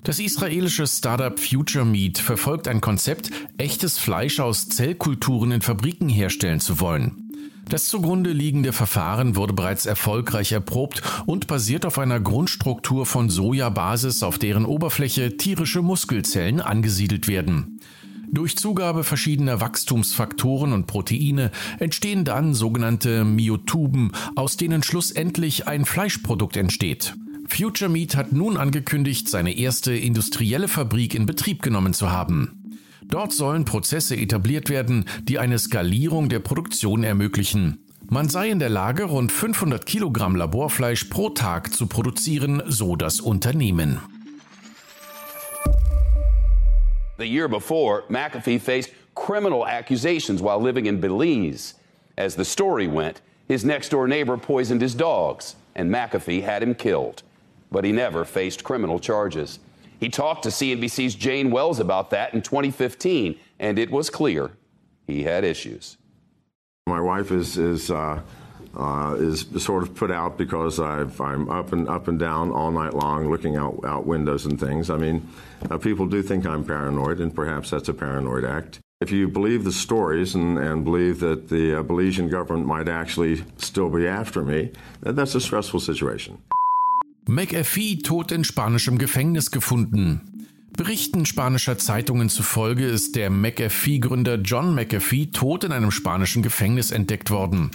Das 0.01 0.19
israelische 0.19 0.87
Startup 0.87 1.37
Future 1.37 1.83
Meat 1.83 2.19
verfolgt 2.19 2.69
ein 2.69 2.79
Konzept, 2.79 3.31
echtes 3.57 3.97
Fleisch 3.97 4.39
aus 4.39 4.69
Zellkulturen 4.69 5.51
in 5.51 5.61
Fabriken 5.61 6.07
herstellen 6.07 6.61
zu 6.61 6.79
wollen. 6.79 7.31
Das 7.67 7.87
zugrunde 7.87 8.31
liegende 8.31 8.71
Verfahren 8.71 9.35
wurde 9.35 9.51
bereits 9.51 9.85
erfolgreich 9.85 10.53
erprobt 10.53 11.01
und 11.25 11.47
basiert 11.47 11.85
auf 11.85 11.99
einer 11.99 12.21
Grundstruktur 12.21 13.05
von 13.05 13.29
Sojabasis, 13.29 14.23
auf 14.23 14.39
deren 14.39 14.63
Oberfläche 14.63 15.35
tierische 15.35 15.81
Muskelzellen 15.81 16.61
angesiedelt 16.61 17.27
werden. 17.27 17.81
Durch 18.33 18.55
Zugabe 18.55 19.03
verschiedener 19.03 19.59
Wachstumsfaktoren 19.59 20.71
und 20.71 20.87
Proteine 20.87 21.51
entstehen 21.79 22.23
dann 22.23 22.53
sogenannte 22.53 23.25
Myotuben, 23.25 24.13
aus 24.35 24.55
denen 24.55 24.83
schlussendlich 24.83 25.67
ein 25.67 25.83
Fleischprodukt 25.83 26.55
entsteht. 26.55 27.13
Future 27.49 27.91
Meat 27.91 28.15
hat 28.15 28.31
nun 28.31 28.55
angekündigt, 28.55 29.27
seine 29.27 29.57
erste 29.57 29.93
industrielle 29.93 30.69
Fabrik 30.69 31.13
in 31.13 31.25
Betrieb 31.25 31.61
genommen 31.61 31.93
zu 31.93 32.09
haben. 32.09 32.79
Dort 33.03 33.33
sollen 33.33 33.65
Prozesse 33.65 34.15
etabliert 34.15 34.69
werden, 34.69 35.03
die 35.23 35.37
eine 35.37 35.59
Skalierung 35.59 36.29
der 36.29 36.39
Produktion 36.39 37.03
ermöglichen. 37.03 37.79
Man 38.09 38.29
sei 38.29 38.49
in 38.49 38.59
der 38.59 38.69
Lage, 38.69 39.03
rund 39.03 39.33
500 39.33 39.85
Kilogramm 39.85 40.37
Laborfleisch 40.37 41.05
pro 41.05 41.29
Tag 41.29 41.73
zu 41.73 41.87
produzieren, 41.87 42.63
so 42.65 42.95
das 42.95 43.19
Unternehmen. 43.19 43.99
The 47.21 47.27
year 47.27 47.47
before, 47.47 48.01
McAfee 48.09 48.59
faced 48.59 48.89
criminal 49.13 49.67
accusations 49.67 50.41
while 50.41 50.59
living 50.59 50.87
in 50.87 50.99
Belize. 50.99 51.75
As 52.17 52.35
the 52.35 52.43
story 52.43 52.87
went, 52.87 53.21
his 53.47 53.63
next 53.63 53.89
door 53.89 54.07
neighbor 54.07 54.37
poisoned 54.37 54.81
his 54.81 54.95
dogs, 54.95 55.55
and 55.75 55.93
McAfee 55.93 56.41
had 56.41 56.63
him 56.63 56.73
killed. 56.73 57.21
But 57.71 57.85
he 57.85 57.91
never 57.91 58.25
faced 58.25 58.63
criminal 58.63 58.97
charges. 58.97 59.59
He 59.99 60.09
talked 60.09 60.41
to 60.45 60.49
CNBC's 60.49 61.13
Jane 61.13 61.51
Wells 61.51 61.79
about 61.79 62.09
that 62.09 62.33
in 62.33 62.41
2015, 62.41 63.37
and 63.59 63.77
it 63.77 63.91
was 63.91 64.09
clear 64.09 64.49
he 65.05 65.21
had 65.21 65.43
issues. 65.43 65.97
My 66.87 67.01
wife 67.01 67.29
is 67.29 67.55
is 67.55 67.91
uh, 67.91 68.19
uh, 68.75 69.15
is 69.19 69.45
sort 69.63 69.83
of 69.83 69.95
put 69.95 70.11
out 70.11 70.37
because 70.37 70.79
i 70.79 71.01
am 71.01 71.49
up 71.49 71.73
and 71.73 71.89
up 71.89 72.07
and 72.07 72.19
down 72.19 72.51
all 72.51 72.71
night 72.71 72.93
long, 72.93 73.29
looking 73.29 73.55
out 73.55 73.79
out 73.85 74.05
windows 74.05 74.45
and 74.45 74.59
things. 74.59 74.89
I 74.89 74.97
mean, 74.97 75.27
uh, 75.69 75.77
people 75.77 76.05
do 76.05 76.21
think 76.21 76.45
I'm 76.45 76.63
paranoid, 76.63 77.19
and 77.19 77.33
perhaps 77.33 77.69
that's 77.69 77.89
a 77.89 77.93
paranoid 77.93 78.45
act. 78.45 78.79
If 79.01 79.11
you 79.11 79.27
believe 79.27 79.63
the 79.63 79.71
stories 79.71 80.35
and, 80.35 80.59
and 80.59 80.85
believe 80.85 81.19
that 81.21 81.49
the 81.49 81.79
uh, 81.79 81.83
Belizean 81.83 82.29
government 82.29 82.67
might 82.67 82.87
actually 82.87 83.43
still 83.57 83.89
be 83.89 84.07
after 84.07 84.43
me, 84.43 84.71
that's 85.01 85.33
a 85.33 85.41
stressful 85.41 85.79
situation. 85.79 86.37
McAfee 87.27 88.03
tot 88.03 88.31
in 88.31 88.43
spanischem 88.43 88.97
Gefängnis 88.97 89.51
gefunden. 89.51 90.21
Berichten 90.77 91.25
spanischer 91.25 91.77
Zeitungen 91.77 92.29
zufolge 92.29 92.85
ist 92.85 93.15
der 93.15 93.29
McAfee-Gründer 93.29 94.35
John 94.35 94.73
McAfee 94.73 95.31
tot 95.31 95.63
in 95.63 95.71
einem 95.71 95.91
spanischen 95.91 96.43
Gefängnis 96.43 96.91
entdeckt 96.91 97.29
worden. 97.29 97.71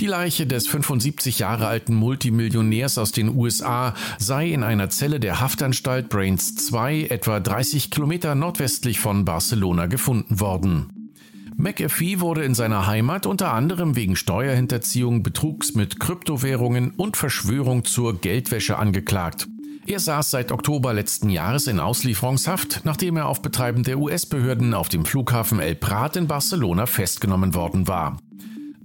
Die 0.00 0.06
Leiche 0.06 0.46
des 0.46 0.66
75 0.66 1.38
Jahre 1.38 1.68
alten 1.68 1.94
Multimillionärs 1.94 2.98
aus 2.98 3.12
den 3.12 3.34
USA 3.34 3.94
sei 4.18 4.50
in 4.50 4.62
einer 4.62 4.90
Zelle 4.90 5.20
der 5.20 5.40
Haftanstalt 5.40 6.10
Brains 6.10 6.54
2 6.54 7.04
etwa 7.04 7.40
30 7.40 7.90
Kilometer 7.90 8.34
nordwestlich 8.34 9.00
von 9.00 9.24
Barcelona 9.24 9.86
gefunden 9.86 10.38
worden. 10.38 11.10
McAfee 11.56 12.20
wurde 12.20 12.44
in 12.44 12.54
seiner 12.54 12.86
Heimat 12.86 13.24
unter 13.24 13.54
anderem 13.54 13.96
wegen 13.96 14.16
Steuerhinterziehung, 14.16 15.22
Betrugs 15.22 15.74
mit 15.74 15.98
Kryptowährungen 15.98 16.90
und 16.90 17.16
Verschwörung 17.16 17.84
zur 17.84 18.20
Geldwäsche 18.20 18.76
angeklagt. 18.76 19.48
Er 19.86 20.00
saß 20.00 20.30
seit 20.30 20.52
Oktober 20.52 20.92
letzten 20.92 21.30
Jahres 21.30 21.68
in 21.68 21.80
Auslieferungshaft, 21.80 22.82
nachdem 22.84 23.16
er 23.16 23.28
auf 23.28 23.40
Betreiben 23.40 23.82
der 23.82 23.98
US-Behörden 23.98 24.74
auf 24.74 24.90
dem 24.90 25.06
Flughafen 25.06 25.58
El 25.58 25.76
Prat 25.76 26.16
in 26.16 26.26
Barcelona 26.26 26.84
festgenommen 26.84 27.54
worden 27.54 27.88
war. 27.88 28.18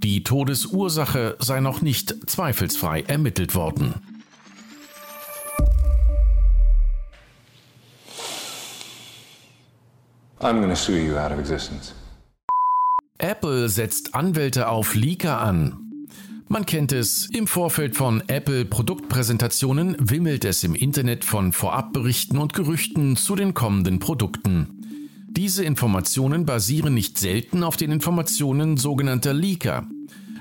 Die 0.04 0.24
Todesursache 0.24 1.38
sei 1.40 1.60
noch 1.60 1.82
nicht 1.82 2.28
zweifelsfrei 2.28 3.02
ermittelt 3.02 3.54
worden. 3.54 3.94
Apple 13.20 13.70
setzt 13.70 14.16
Anwälte 14.16 14.70
auf 14.70 14.96
Leaker 14.96 15.40
an. 15.40 16.08
Man 16.48 16.66
kennt 16.66 16.92
es, 16.92 17.30
im 17.30 17.46
Vorfeld 17.46 17.96
von 17.96 18.24
Apple 18.28 18.66
Produktpräsentationen 18.66 19.96
wimmelt 20.00 20.46
es 20.46 20.64
im 20.64 20.74
Internet 20.74 21.24
von 21.24 21.54
Vorabberichten 21.54 22.40
und 22.40 22.54
Gerüchten 22.54 23.18
zu 23.18 23.36
den 23.36 23.54
kommenden 23.54 24.00
Produkten. 24.00 24.82
Diese 25.34 25.64
Informationen 25.64 26.46
basieren 26.46 26.94
nicht 26.94 27.18
selten 27.18 27.64
auf 27.64 27.78
den 27.78 27.90
Informationen 27.90 28.76
sogenannter 28.76 29.34
Leaker. 29.34 29.88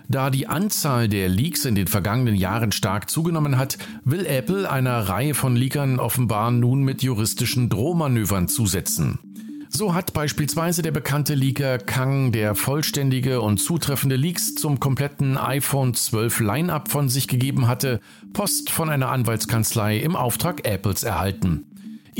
Da 0.09 0.30
die 0.30 0.49
Anzahl 0.49 1.09
der 1.09 1.28
Leaks 1.28 1.64
in 1.64 1.76
den 1.76 1.87
vergangenen 1.87 2.35
Jahren 2.35 2.73
stark 2.73 3.09
zugenommen 3.09 3.56
hat, 3.56 3.78
will 4.04 4.26
Apple 4.26 4.68
einer 4.68 4.99
Reihe 5.09 5.35
von 5.35 5.54
Leakern 5.54 6.00
offenbar 6.00 6.50
nun 6.50 6.82
mit 6.82 7.04
juristischen 7.04 7.68
Drohmanövern 7.68 8.49
zusetzen. 8.49 9.20
So 9.68 9.94
hat 9.94 10.12
beispielsweise 10.12 10.82
der 10.82 10.90
bekannte 10.90 11.35
Leaker 11.35 11.78
Kang, 11.78 12.32
der 12.32 12.56
vollständige 12.56 13.40
und 13.40 13.59
zutreffende 13.59 14.16
Leaks 14.16 14.56
zum 14.56 14.80
kompletten 14.80 15.38
iPhone 15.38 15.94
12 15.94 16.40
Line-up 16.40 16.90
von 16.90 17.09
sich 17.09 17.28
gegeben 17.28 17.68
hatte, 17.68 18.00
Post 18.32 18.70
von 18.70 18.90
einer 18.90 19.12
Anwaltskanzlei 19.12 19.99
im 19.99 20.16
Auftrag 20.16 20.66
Apples 20.66 21.04
erhalten. 21.04 21.70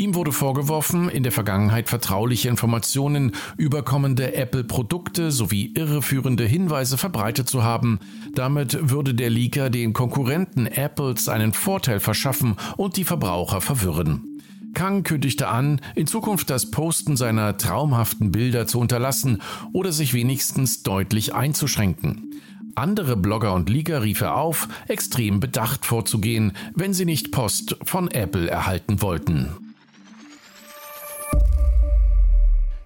Ihm 0.01 0.15
wurde 0.15 0.33
vorgeworfen, 0.33 1.11
in 1.11 1.25
der 1.25 1.31
Vergangenheit 1.31 1.91
vertrauliche 1.91 2.49
Informationen 2.49 3.33
über 3.59 3.83
kommende 3.83 4.33
Apple-Produkte 4.33 5.31
sowie 5.31 5.75
irreführende 5.77 6.47
Hinweise 6.47 6.97
verbreitet 6.97 7.51
zu 7.51 7.65
haben. 7.65 7.99
Damit 8.35 8.89
würde 8.89 9.13
der 9.13 9.29
Leaker 9.29 9.69
den 9.69 9.93
Konkurrenten 9.93 10.65
Apples 10.65 11.29
einen 11.29 11.53
Vorteil 11.53 12.01
verschaffen 12.01 12.57
und 12.79 12.97
die 12.97 13.05
Verbraucher 13.05 13.61
verwirren. 13.61 14.41
Kang 14.73 15.03
kündigte 15.03 15.49
an, 15.49 15.83
in 15.95 16.07
Zukunft 16.07 16.49
das 16.49 16.71
Posten 16.71 17.19
seiner 17.19 17.59
traumhaften 17.59 18.33
Bilder 18.33 18.67
zu 18.67 18.81
unterlassen 18.81 19.43
oder 19.75 19.93
sich 19.93 20.15
wenigstens 20.15 20.83
deutlich 20.83 21.35
einzuschränken. 21.35 22.41
Andere 22.75 23.19
Blogger 23.19 23.53
und 23.53 23.69
Leaker 23.69 24.03
rief 24.03 24.23
er 24.23 24.39
auf, 24.39 24.67
extrem 24.89 25.41
bedacht 25.41 25.85
vorzugehen, 25.85 26.53
wenn 26.75 26.95
sie 26.95 27.05
nicht 27.05 27.33
Post 27.33 27.77
von 27.83 28.11
Apple 28.11 28.49
erhalten 28.49 29.03
wollten. 29.03 29.70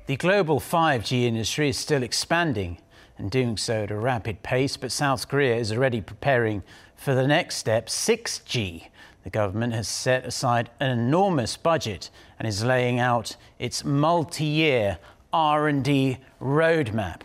The 0.06 0.16
global 0.16 0.60
5G 0.60 1.22
industry 1.22 1.70
is 1.70 1.78
still 1.78 2.02
expanding 2.02 2.76
and 3.16 3.30
doing 3.30 3.56
so 3.56 3.84
at 3.84 3.90
a 3.90 3.96
rapid 3.96 4.42
pace, 4.42 4.76
but 4.76 4.92
South 4.92 5.28
Korea 5.28 5.56
is 5.56 5.72
already 5.72 6.02
preparing 6.02 6.62
for 6.94 7.14
the 7.14 7.26
next 7.26 7.56
step 7.56 7.86
6G. 7.86 8.88
The 9.22 9.30
government 9.30 9.72
has 9.72 9.88
set 9.88 10.26
aside 10.26 10.68
an 10.78 10.90
enormous 10.90 11.56
budget 11.56 12.10
and 12.38 12.46
is 12.46 12.62
laying 12.62 13.00
out 13.00 13.36
its 13.58 13.82
multi-year 13.82 14.98
R&D 15.32 16.18
roadmap. 16.38 17.22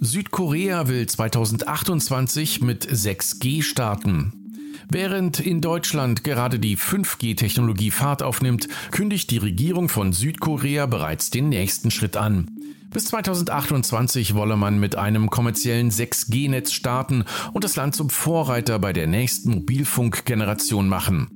Südkorea 0.00 0.86
will 0.86 1.04
2028 1.04 2.62
mit 2.62 2.86
6G 2.86 3.62
starten. 3.62 4.39
Während 4.88 5.40
in 5.40 5.60
Deutschland 5.60 6.24
gerade 6.24 6.58
die 6.58 6.76
5G-Technologie 6.76 7.90
Fahrt 7.90 8.22
aufnimmt, 8.22 8.68
kündigt 8.90 9.30
die 9.30 9.38
Regierung 9.38 9.88
von 9.88 10.12
Südkorea 10.12 10.86
bereits 10.86 11.30
den 11.30 11.48
nächsten 11.48 11.90
Schritt 11.90 12.16
an. 12.16 12.50
Bis 12.90 13.04
2028 13.04 14.34
wolle 14.34 14.56
man 14.56 14.80
mit 14.80 14.96
einem 14.96 15.30
kommerziellen 15.30 15.90
6G-Netz 15.90 16.72
starten 16.72 17.24
und 17.52 17.62
das 17.62 17.76
Land 17.76 17.94
zum 17.94 18.10
Vorreiter 18.10 18.80
bei 18.80 18.92
der 18.92 19.06
nächsten 19.06 19.50
Mobilfunkgeneration 19.50 20.88
machen. 20.88 21.28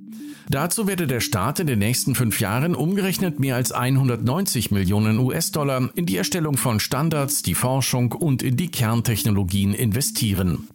Dazu 0.50 0.87
werde 0.87 1.07
der 1.07 1.21
Staat 1.21 1.61
in 1.61 1.67
den 1.67 1.79
nächsten 1.79 2.14
fünf 2.14 2.41
Jahren 2.41 2.75
umgerechnet 2.75 3.41
mehr 3.41 3.57
als 3.57 3.73
190 3.73 4.73
Millionen 4.73 5.19
US-Dollar 5.19 5.88
in 5.95 6.07
die 6.07 6.17
Erstellung 6.17 6.57
von 6.57 6.81
Standards, 6.81 7.43
die 7.43 7.55
Forschung 7.55 8.12
und 8.12 8.43
in 8.43 8.57
die 8.57 8.69
Kerntechnologien 8.69 9.73
investieren. 9.75 10.69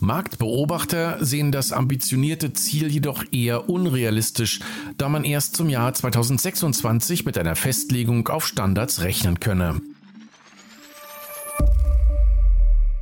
Marktbeobachter 0.00 1.24
sehen 1.24 1.52
das 1.52 1.72
ambitionierte 1.72 2.52
Ziel 2.52 2.90
jedoch 2.90 3.24
eher 3.32 3.68
unrealistisch, 3.68 4.60
da 4.96 5.08
man 5.08 5.24
erst 5.24 5.56
zum 5.56 5.68
Jahr 5.68 5.92
2026 5.94 7.24
mit 7.24 7.38
einer 7.38 7.56
Festlegung 7.56 8.28
auf 8.28 8.46
Standards 8.46 9.02
rechnen 9.02 9.40
könne. 9.40 9.80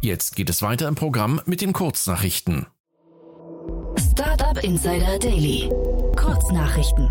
Jetzt 0.01 0.35
geht 0.35 0.51
es 0.51 0.63
weiter 0.63 0.89
im 0.89 0.97
Programm 0.97 1.41
mit 1.47 1.61
den 1.61 1.73
Kurznachrichten. 1.73 2.67
Startup 4.13 4.63
Insider 4.65 5.19
Daily. 5.19 5.71
Kurznachrichten. 6.17 7.09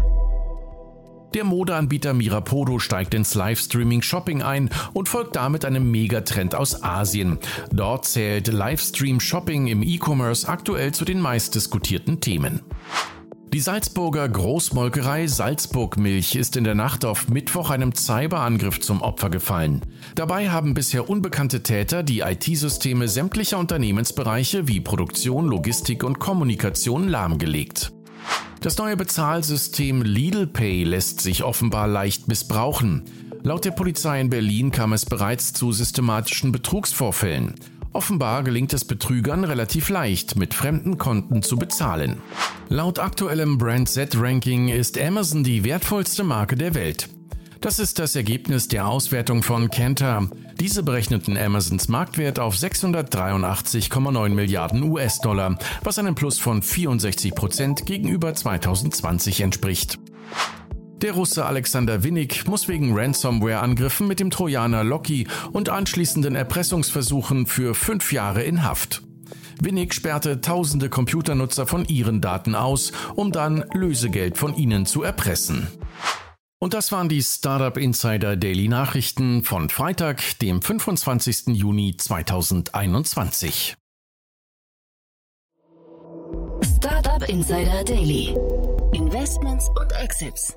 Der 1.33 1.45
Modeanbieter 1.45 2.13
Mirapodo 2.13 2.79
steigt 2.79 3.13
ins 3.13 3.35
Livestreaming-Shopping 3.35 4.41
ein 4.41 4.69
und 4.93 5.07
folgt 5.07 5.37
damit 5.37 5.63
einem 5.63 5.89
Megatrend 5.89 6.55
aus 6.55 6.83
Asien. 6.83 7.39
Dort 7.71 8.05
zählt 8.05 8.47
Livestream-Shopping 8.47 9.67
im 9.67 9.81
E-Commerce 9.81 10.47
aktuell 10.47 10.93
zu 10.93 11.05
den 11.05 11.21
meistdiskutierten 11.21 12.19
Themen. 12.19 12.61
Die 13.53 13.59
Salzburger 13.59 14.27
Großmolkerei 14.27 15.27
Salzburg 15.27 15.97
Milch 15.97 16.35
ist 16.35 16.55
in 16.55 16.63
der 16.63 16.75
Nacht 16.75 17.03
auf 17.03 17.27
Mittwoch 17.27 17.69
einem 17.69 17.93
Cyberangriff 17.93 18.79
zum 18.79 19.01
Opfer 19.01 19.29
gefallen. 19.29 19.81
Dabei 20.15 20.49
haben 20.49 20.73
bisher 20.73 21.09
unbekannte 21.09 21.61
Täter 21.61 22.03
die 22.03 22.21
IT-Systeme 22.21 23.07
sämtlicher 23.09 23.57
Unternehmensbereiche 23.57 24.69
wie 24.69 24.79
Produktion, 24.79 25.47
Logistik 25.47 26.03
und 26.03 26.19
Kommunikation 26.19 27.09
lahmgelegt. 27.09 27.91
Das 28.61 28.77
neue 28.77 28.95
Bezahlsystem 28.95 30.03
Lidl 30.03 30.45
Pay 30.45 30.83
lässt 30.83 31.19
sich 31.19 31.43
offenbar 31.43 31.87
leicht 31.87 32.27
missbrauchen. 32.27 33.05
Laut 33.41 33.65
der 33.65 33.71
Polizei 33.71 34.21
in 34.21 34.29
Berlin 34.29 34.71
kam 34.71 34.93
es 34.93 35.03
bereits 35.03 35.51
zu 35.51 35.71
systematischen 35.71 36.51
Betrugsvorfällen. 36.51 37.55
Offenbar 37.91 38.43
gelingt 38.43 38.71
es 38.73 38.85
Betrügern 38.85 39.45
relativ 39.45 39.89
leicht, 39.89 40.35
mit 40.35 40.53
fremden 40.53 40.99
Konten 40.99 41.41
zu 41.41 41.57
bezahlen. 41.57 42.17
Laut 42.69 42.99
aktuellem 42.99 43.57
Brand 43.57 43.89
Z-Ranking 43.89 44.69
ist 44.69 44.95
Amazon 45.01 45.43
die 45.43 45.63
wertvollste 45.63 46.23
Marke 46.23 46.55
der 46.55 46.75
Welt. 46.75 47.09
Das 47.61 47.79
ist 47.79 47.97
das 47.97 48.15
Ergebnis 48.15 48.67
der 48.67 48.87
Auswertung 48.87 49.41
von 49.41 49.71
Kantar. 49.71 50.29
Diese 50.61 50.83
berechneten 50.83 51.39
Amazons 51.39 51.87
Marktwert 51.87 52.37
auf 52.37 52.55
683,9 52.55 54.29
Milliarden 54.29 54.83
US-Dollar, 54.83 55.57
was 55.83 55.97
einem 55.97 56.13
Plus 56.13 56.37
von 56.37 56.61
64 56.61 57.33
Prozent 57.33 57.87
gegenüber 57.87 58.35
2020 58.35 59.41
entspricht. 59.41 59.97
Der 60.97 61.13
Russe 61.13 61.47
Alexander 61.47 62.03
Winnig 62.03 62.45
muss 62.45 62.67
wegen 62.67 62.95
Ransomware-Angriffen 62.95 64.07
mit 64.07 64.19
dem 64.19 64.29
Trojaner 64.29 64.83
Loki 64.83 65.25
und 65.51 65.69
anschließenden 65.69 66.35
Erpressungsversuchen 66.35 67.47
für 67.47 67.73
fünf 67.73 68.13
Jahre 68.13 68.43
in 68.43 68.63
Haft. 68.63 69.01
Winnig 69.59 69.95
sperrte 69.95 70.41
tausende 70.41 70.89
Computernutzer 70.89 71.65
von 71.65 71.85
ihren 71.85 72.21
Daten 72.21 72.53
aus, 72.53 72.91
um 73.15 73.31
dann 73.31 73.65
Lösegeld 73.73 74.37
von 74.37 74.55
ihnen 74.55 74.85
zu 74.85 75.01
erpressen. 75.01 75.69
Und 76.63 76.75
das 76.75 76.91
waren 76.91 77.09
die 77.09 77.23
Startup 77.23 77.75
Insider 77.75 78.37
Daily 78.37 78.67
Nachrichten 78.67 79.43
von 79.43 79.69
Freitag, 79.69 80.37
dem 80.43 80.61
25. 80.61 81.47
Juni 81.57 81.97
2021. 81.97 83.75
Startup 86.61 87.27
Insider 87.27 87.83
Daily. 87.83 88.37
Investments 88.93 89.69
und 89.69 89.91
Exits. 89.93 90.55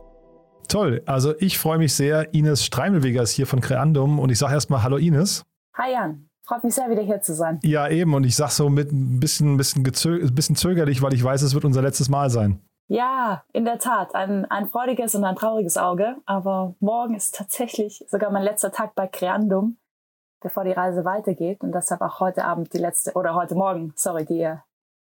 Toll, 0.68 1.02
also 1.06 1.34
ich 1.38 1.56
freue 1.56 1.78
mich 1.78 1.94
sehr. 1.94 2.34
Ines 2.34 2.66
Streimelweger 2.66 3.22
ist 3.22 3.30
hier 3.30 3.46
von 3.46 3.62
Creandum 3.62 4.18
und 4.18 4.28
ich 4.28 4.38
sage 4.38 4.52
erstmal 4.52 4.82
Hallo 4.82 4.98
Ines. 4.98 5.42
Hi 5.78 5.92
Jan. 5.92 6.28
Freut 6.42 6.64
mich 6.64 6.74
sehr, 6.74 6.90
wieder 6.90 7.00
hier 7.00 7.22
zu 7.22 7.34
sein. 7.34 7.60
Ja, 7.62 7.88
eben. 7.88 8.12
Und 8.12 8.24
ich 8.24 8.36
sage 8.36 8.52
so 8.52 8.68
mit 8.68 8.92
ein 8.92 9.20
bisschen, 9.20 9.56
bisschen, 9.56 9.82
bisschen 9.82 10.54
zögerlich, 10.54 11.00
weil 11.00 11.14
ich 11.14 11.24
weiß, 11.24 11.40
es 11.40 11.54
wird 11.54 11.64
unser 11.64 11.80
letztes 11.80 12.10
Mal 12.10 12.28
sein. 12.28 12.60
Ja, 12.86 13.44
in 13.52 13.64
der 13.64 13.78
Tat. 13.78 14.14
Ein, 14.14 14.44
ein 14.46 14.68
freudiges 14.68 15.14
und 15.14 15.24
ein 15.24 15.36
trauriges 15.36 15.76
Auge. 15.76 16.16
Aber 16.26 16.74
morgen 16.80 17.14
ist 17.14 17.34
tatsächlich 17.34 18.04
sogar 18.08 18.30
mein 18.30 18.42
letzter 18.42 18.72
Tag 18.72 18.94
bei 18.94 19.06
Creandum, 19.06 19.78
bevor 20.40 20.64
die 20.64 20.72
Reise 20.72 21.04
weitergeht. 21.04 21.62
Und 21.62 21.72
deshalb 21.72 22.02
auch 22.02 22.20
heute 22.20 22.44
Abend 22.44 22.72
die 22.72 22.78
letzte, 22.78 23.12
oder 23.14 23.34
heute 23.34 23.54
Morgen, 23.54 23.92
sorry, 23.96 24.26
die, 24.26 24.52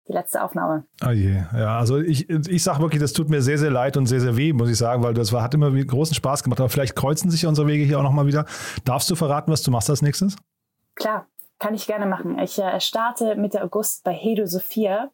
die 0.08 0.14
letzte 0.14 0.44
Aufnahme. 0.44 0.86
Oh 1.04 1.10
je, 1.10 1.44
ja, 1.54 1.80
also 1.80 1.98
ich, 2.00 2.30
ich 2.30 2.64
sage 2.64 2.80
wirklich, 2.80 3.02
das 3.02 3.14
tut 3.14 3.30
mir 3.30 3.42
sehr, 3.42 3.58
sehr 3.58 3.72
leid 3.72 3.98
und 3.98 4.06
sehr, 4.06 4.20
sehr 4.20 4.38
weh, 4.38 4.54
muss 4.54 4.70
ich 4.70 4.78
sagen, 4.78 5.02
weil 5.04 5.16
das 5.16 5.34
war, 5.34 5.42
hat 5.42 5.56
immer 5.56 5.72
großen 5.72 6.16
Spaß 6.16 6.44
gemacht. 6.44 6.60
Aber 6.60 6.70
vielleicht 6.70 6.96
kreuzen 6.96 7.32
sich 7.32 7.48
unsere 7.48 7.68
Wege 7.68 7.84
hier 7.84 7.98
auch 7.98 8.04
nochmal 8.04 8.28
wieder. 8.28 8.46
Darfst 8.86 9.10
du 9.10 9.16
verraten, 9.16 9.52
was 9.52 9.64
du 9.64 9.72
machst 9.72 9.90
als 9.90 10.04
nächstes? 10.04 10.36
Klar, 10.94 11.26
kann 11.58 11.74
ich 11.74 11.88
gerne 11.88 12.06
machen. 12.06 12.38
Ich 12.38 12.60
äh, 12.60 12.80
starte 12.80 13.36
Mitte 13.36 13.64
August 13.64 14.04
bei 14.04 14.14
Hedo 14.14 14.46
Sophia 14.46 15.10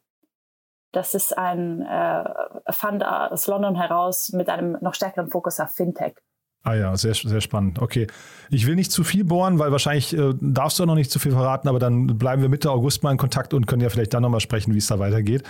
das 0.92 1.14
ist 1.14 1.36
ein 1.36 1.82
äh, 1.82 2.24
Fund 2.70 3.04
aus 3.04 3.46
London 3.46 3.76
heraus 3.76 4.30
mit 4.32 4.48
einem 4.48 4.76
noch 4.80 4.94
stärkeren 4.94 5.30
Fokus 5.30 5.60
auf 5.60 5.70
Fintech. 5.70 6.14
Ah 6.62 6.74
ja, 6.74 6.94
sehr, 6.96 7.14
sehr 7.14 7.40
spannend. 7.40 7.80
Okay. 7.80 8.06
Ich 8.50 8.66
will 8.66 8.74
nicht 8.74 8.92
zu 8.92 9.02
viel 9.02 9.24
bohren, 9.24 9.58
weil 9.58 9.72
wahrscheinlich 9.72 10.12
äh, 10.12 10.34
darfst 10.40 10.78
du 10.78 10.82
auch 10.82 10.88
noch 10.88 10.94
nicht 10.94 11.10
zu 11.10 11.18
viel 11.18 11.32
verraten, 11.32 11.68
aber 11.68 11.78
dann 11.78 12.18
bleiben 12.18 12.42
wir 12.42 12.50
Mitte 12.50 12.70
August 12.70 13.02
mal 13.02 13.12
in 13.12 13.16
Kontakt 13.16 13.54
und 13.54 13.66
können 13.66 13.80
ja 13.80 13.88
vielleicht 13.88 14.12
dann 14.12 14.22
nochmal 14.22 14.40
sprechen, 14.40 14.74
wie 14.74 14.78
es 14.78 14.86
da 14.86 14.98
weitergeht. 14.98 15.42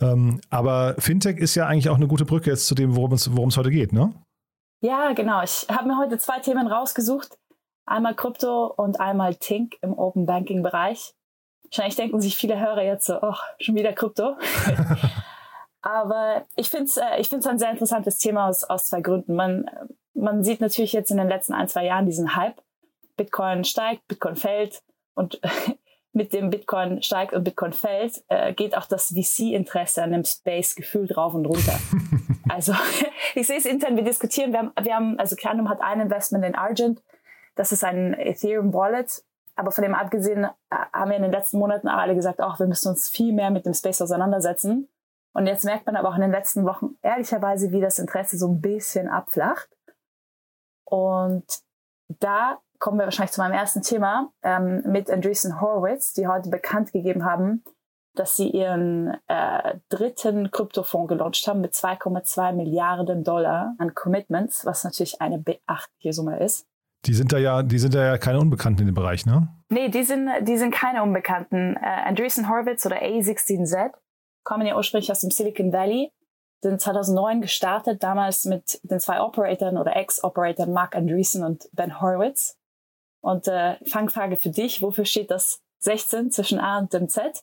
Ähm, 0.00 0.40
aber 0.50 0.96
Fintech 0.98 1.36
ist 1.38 1.54
ja 1.54 1.66
eigentlich 1.66 1.88
auch 1.88 1.96
eine 1.96 2.08
gute 2.08 2.24
Brücke 2.24 2.50
jetzt 2.50 2.66
zu 2.66 2.74
dem, 2.74 2.96
worum 2.96 3.12
es, 3.12 3.34
worum 3.36 3.50
es 3.50 3.56
heute 3.56 3.70
geht, 3.70 3.92
ne? 3.92 4.12
Ja, 4.80 5.12
genau. 5.12 5.42
Ich 5.42 5.66
habe 5.70 5.86
mir 5.86 5.98
heute 5.98 6.18
zwei 6.18 6.40
Themen 6.40 6.66
rausgesucht. 6.66 7.38
Einmal 7.86 8.14
Krypto 8.14 8.66
und 8.66 8.98
einmal 8.98 9.36
Tink 9.36 9.76
im 9.82 9.96
Open 9.96 10.26
Banking 10.26 10.64
Bereich. 10.64 11.14
Wahrscheinlich 11.66 11.96
denken 11.96 12.20
sich 12.20 12.36
viele 12.36 12.60
Hörer 12.60 12.82
jetzt 12.82 13.06
so, 13.06 13.20
ach, 13.20 13.42
schon 13.60 13.74
wieder 13.74 13.92
Krypto. 13.92 14.36
Aber 15.82 16.46
ich 16.56 16.68
finde 16.68 16.86
es 16.86 16.96
äh, 16.96 17.20
ich 17.20 17.32
ein 17.32 17.58
sehr 17.58 17.70
interessantes 17.70 18.18
Thema 18.18 18.48
aus, 18.48 18.64
aus 18.64 18.86
zwei 18.86 19.00
Gründen. 19.00 19.36
Man, 19.36 19.70
man 20.14 20.42
sieht 20.42 20.60
natürlich 20.60 20.92
jetzt 20.92 21.10
in 21.10 21.16
den 21.16 21.28
letzten 21.28 21.54
ein, 21.54 21.68
zwei 21.68 21.84
Jahren 21.84 22.06
diesen 22.06 22.34
Hype. 22.34 22.60
Bitcoin 23.16 23.64
steigt, 23.64 24.06
Bitcoin 24.08 24.36
fällt 24.36 24.82
und 25.14 25.40
mit 26.12 26.32
dem 26.32 26.50
Bitcoin 26.50 27.02
steigt 27.02 27.34
und 27.34 27.44
Bitcoin 27.44 27.72
fällt, 27.72 28.24
äh, 28.28 28.52
geht 28.52 28.76
auch 28.76 28.86
das 28.86 29.14
VC-Interesse 29.14 30.02
an 30.02 30.12
dem 30.12 30.24
Space 30.24 30.74
gefühlt 30.74 31.16
rauf 31.16 31.34
und 31.34 31.46
runter. 31.46 31.78
also 32.48 32.74
ich 33.34 33.46
sehe 33.46 33.58
es 33.58 33.66
intern, 33.66 33.96
wir 33.96 34.04
diskutieren, 34.04 34.52
wir 34.52 34.60
haben, 34.60 34.72
wir 34.80 34.94
haben 34.94 35.18
also 35.18 35.36
Kernum 35.36 35.68
hat 35.68 35.80
ein 35.82 36.00
Investment 36.00 36.44
in 36.44 36.54
Argent, 36.54 37.02
das 37.54 37.70
ist 37.70 37.84
ein 37.84 38.14
Ethereum 38.14 38.72
Wallet, 38.72 39.22
aber 39.56 39.72
von 39.72 39.82
dem 39.82 39.94
abgesehen 39.94 40.44
äh, 40.44 40.48
haben 40.92 41.10
wir 41.10 41.16
in 41.16 41.22
den 41.22 41.32
letzten 41.32 41.58
Monaten 41.58 41.88
alle 41.88 42.14
gesagt, 42.14 42.40
ach, 42.40 42.58
wir 42.60 42.66
müssen 42.66 42.88
uns 42.88 43.08
viel 43.08 43.32
mehr 43.32 43.50
mit 43.50 43.66
dem 43.66 43.74
Space 43.74 44.02
auseinandersetzen. 44.02 44.88
Und 45.34 45.46
jetzt 45.46 45.64
merkt 45.64 45.86
man 45.86 45.96
aber 45.96 46.08
auch 46.08 46.14
in 46.14 46.22
den 46.22 46.30
letzten 46.30 46.64
Wochen 46.64 46.96
ehrlicherweise, 47.02 47.72
wie 47.72 47.80
das 47.80 47.98
Interesse 47.98 48.38
so 48.38 48.48
ein 48.48 48.60
bisschen 48.60 49.08
abflacht. 49.08 49.68
Und 50.84 51.44
da 52.08 52.58
kommen 52.78 52.98
wir 52.98 53.04
wahrscheinlich 53.04 53.32
zu 53.32 53.40
meinem 53.40 53.52
ersten 53.52 53.82
Thema 53.82 54.32
ähm, 54.42 54.82
mit 54.86 55.10
Andreessen 55.10 55.60
Horowitz, 55.60 56.12
die 56.12 56.26
heute 56.26 56.50
bekannt 56.50 56.92
gegeben 56.92 57.24
haben, 57.24 57.64
dass 58.14 58.36
sie 58.36 58.50
ihren 58.50 59.18
äh, 59.26 59.78
dritten 59.88 60.50
Kryptofonds 60.50 61.08
gelauncht 61.08 61.46
haben 61.46 61.60
mit 61.60 61.74
2,2 61.74 62.52
Milliarden 62.52 63.24
Dollar 63.24 63.74
an 63.78 63.94
Commitments, 63.94 64.64
was 64.64 64.84
natürlich 64.84 65.20
eine 65.20 65.38
beachtliche 65.38 66.12
Summe 66.12 66.38
ist. 66.40 66.66
Die 67.06 67.14
sind 67.14 67.32
da 67.32 67.38
ja, 67.38 67.62
die 67.62 67.78
sind 67.78 67.94
da 67.94 68.04
ja 68.04 68.18
keine 68.18 68.40
Unbekannten 68.40 68.82
in 68.82 68.86
dem 68.86 68.94
Bereich, 68.94 69.26
ne? 69.26 69.48
Nee, 69.68 69.88
die 69.88 70.04
sind, 70.04 70.28
die 70.42 70.56
sind 70.58 70.72
keine 70.72 71.02
Unbekannten. 71.02 71.76
Äh, 71.76 71.86
Andreessen 72.06 72.48
Horowitz 72.48 72.84
oder 72.86 73.02
A16Z 73.02 73.92
kommen 74.44 74.66
ja 74.66 74.76
ursprünglich 74.76 75.10
aus 75.10 75.20
dem 75.20 75.30
Silicon 75.30 75.72
Valley 75.72 76.10
sind 76.62 76.80
2009 76.80 77.42
gestartet, 77.42 78.02
damals 78.02 78.44
mit 78.44 78.80
den 78.82 79.00
zwei 79.00 79.20
Operatoren 79.20 79.78
oder 79.78 79.96
Ex-Operatoren 79.96 80.72
Mark 80.72 80.96
Andreessen 80.96 81.44
und 81.44 81.68
Ben 81.72 82.00
Horowitz. 82.00 82.56
Und 83.20 83.48
äh, 83.48 83.76
Fangfrage 83.86 84.36
für 84.36 84.50
dich, 84.50 84.82
wofür 84.82 85.04
steht 85.04 85.30
das 85.30 85.60
16 85.80 86.30
zwischen 86.30 86.58
A 86.58 86.78
und 86.78 86.92
dem 86.92 87.08
Z? 87.08 87.42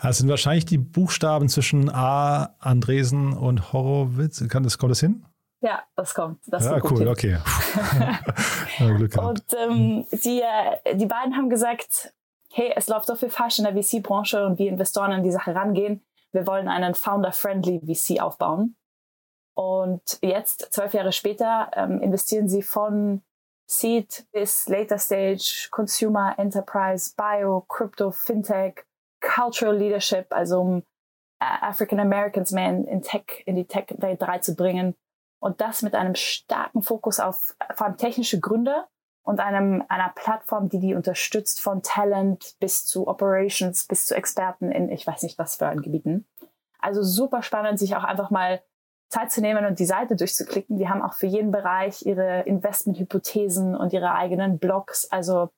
Das 0.00 0.18
sind 0.18 0.28
wahrscheinlich 0.28 0.64
die 0.64 0.78
Buchstaben 0.78 1.48
zwischen 1.48 1.90
A, 1.90 2.54
Andresen 2.58 3.32
und 3.32 3.72
Horowitz. 3.72 4.46
Kann 4.48 4.62
das, 4.62 4.78
kommt 4.78 4.92
das 4.92 5.00
hin? 5.00 5.24
Ja, 5.60 5.82
das 5.96 6.14
kommt. 6.14 6.40
Das 6.46 6.64
ja, 6.64 6.78
cool, 6.84 6.98
hin. 6.98 7.08
okay. 7.08 7.38
ja, 8.78 8.94
Glück 8.94 9.16
und 9.16 9.42
ähm, 9.56 10.06
die, 10.12 10.40
äh, 10.40 10.94
die 10.94 11.06
beiden 11.06 11.36
haben 11.36 11.50
gesagt, 11.50 12.12
hey, 12.52 12.72
es 12.76 12.88
läuft 12.88 13.06
so 13.06 13.16
viel 13.16 13.30
falsch 13.30 13.58
in 13.58 13.64
der 13.64 13.74
VC-Branche 13.74 14.46
und 14.46 14.58
wie 14.58 14.68
Investoren 14.68 15.12
an 15.12 15.22
die 15.22 15.32
Sache 15.32 15.54
rangehen 15.54 16.02
wir 16.32 16.46
wollen 16.46 16.68
einen 16.68 16.94
Founder-Friendly 16.94 17.80
VC 17.80 18.20
aufbauen. 18.20 18.76
Und 19.54 20.18
jetzt, 20.22 20.72
zwölf 20.72 20.94
Jahre 20.94 21.12
später, 21.12 21.70
ähm, 21.74 22.00
investieren 22.00 22.48
sie 22.48 22.62
von 22.62 23.22
Seed 23.66 24.26
bis 24.32 24.68
Later 24.68 24.98
Stage, 24.98 25.68
Consumer, 25.70 26.38
Enterprise, 26.38 27.12
Bio, 27.16 27.64
Crypto, 27.68 28.10
Fintech, 28.10 28.84
Cultural 29.20 29.76
Leadership, 29.76 30.26
also 30.30 30.60
um 30.60 30.78
äh, 31.40 31.44
African 31.60 31.98
Americans 31.98 32.52
mehr 32.52 32.70
in, 32.70 32.84
in 32.84 33.02
Tech, 33.02 33.42
in 33.46 33.56
die 33.56 33.66
Tech-Welt 33.66 34.22
3 34.22 34.38
zu 34.38 34.54
bringen. 34.54 34.94
Und 35.40 35.60
das 35.60 35.82
mit 35.82 35.94
einem 35.94 36.14
starken 36.14 36.82
Fokus 36.82 37.20
auf 37.20 37.56
vor 37.74 37.86
allem 37.86 37.96
technische 37.96 38.40
Gründe 38.40 38.84
und 39.22 39.40
einem, 39.40 39.84
einer 39.88 40.10
Plattform, 40.14 40.68
die 40.68 40.80
die 40.80 40.94
unterstützt 40.94 41.60
von 41.60 41.82
Talent 41.82 42.56
bis 42.60 42.86
zu 42.86 43.06
Operations, 43.06 43.86
bis 43.86 44.06
zu 44.06 44.14
Experten 44.14 44.72
in 44.72 44.88
ich 44.88 45.06
weiß 45.06 45.22
nicht 45.22 45.38
was 45.38 45.56
für 45.56 45.66
ein 45.66 45.82
Gebieten. 45.82 46.26
Also 46.80 47.02
super 47.02 47.42
spannend, 47.42 47.78
sich 47.78 47.94
auch 47.94 48.04
einfach 48.04 48.30
mal 48.30 48.62
Zeit 49.08 49.32
zu 49.32 49.40
nehmen 49.40 49.64
und 49.64 49.78
die 49.78 49.86
Seite 49.86 50.16
durchzuklicken. 50.16 50.78
Die 50.78 50.88
haben 50.88 51.02
auch 51.02 51.14
für 51.14 51.26
jeden 51.26 51.50
Bereich 51.50 52.04
ihre 52.04 52.42
Investmenthypothesen 52.42 53.74
und 53.74 53.92
ihre 53.92 54.14
eigenen 54.14 54.58
Blogs. 54.58 55.10
Also 55.10 55.50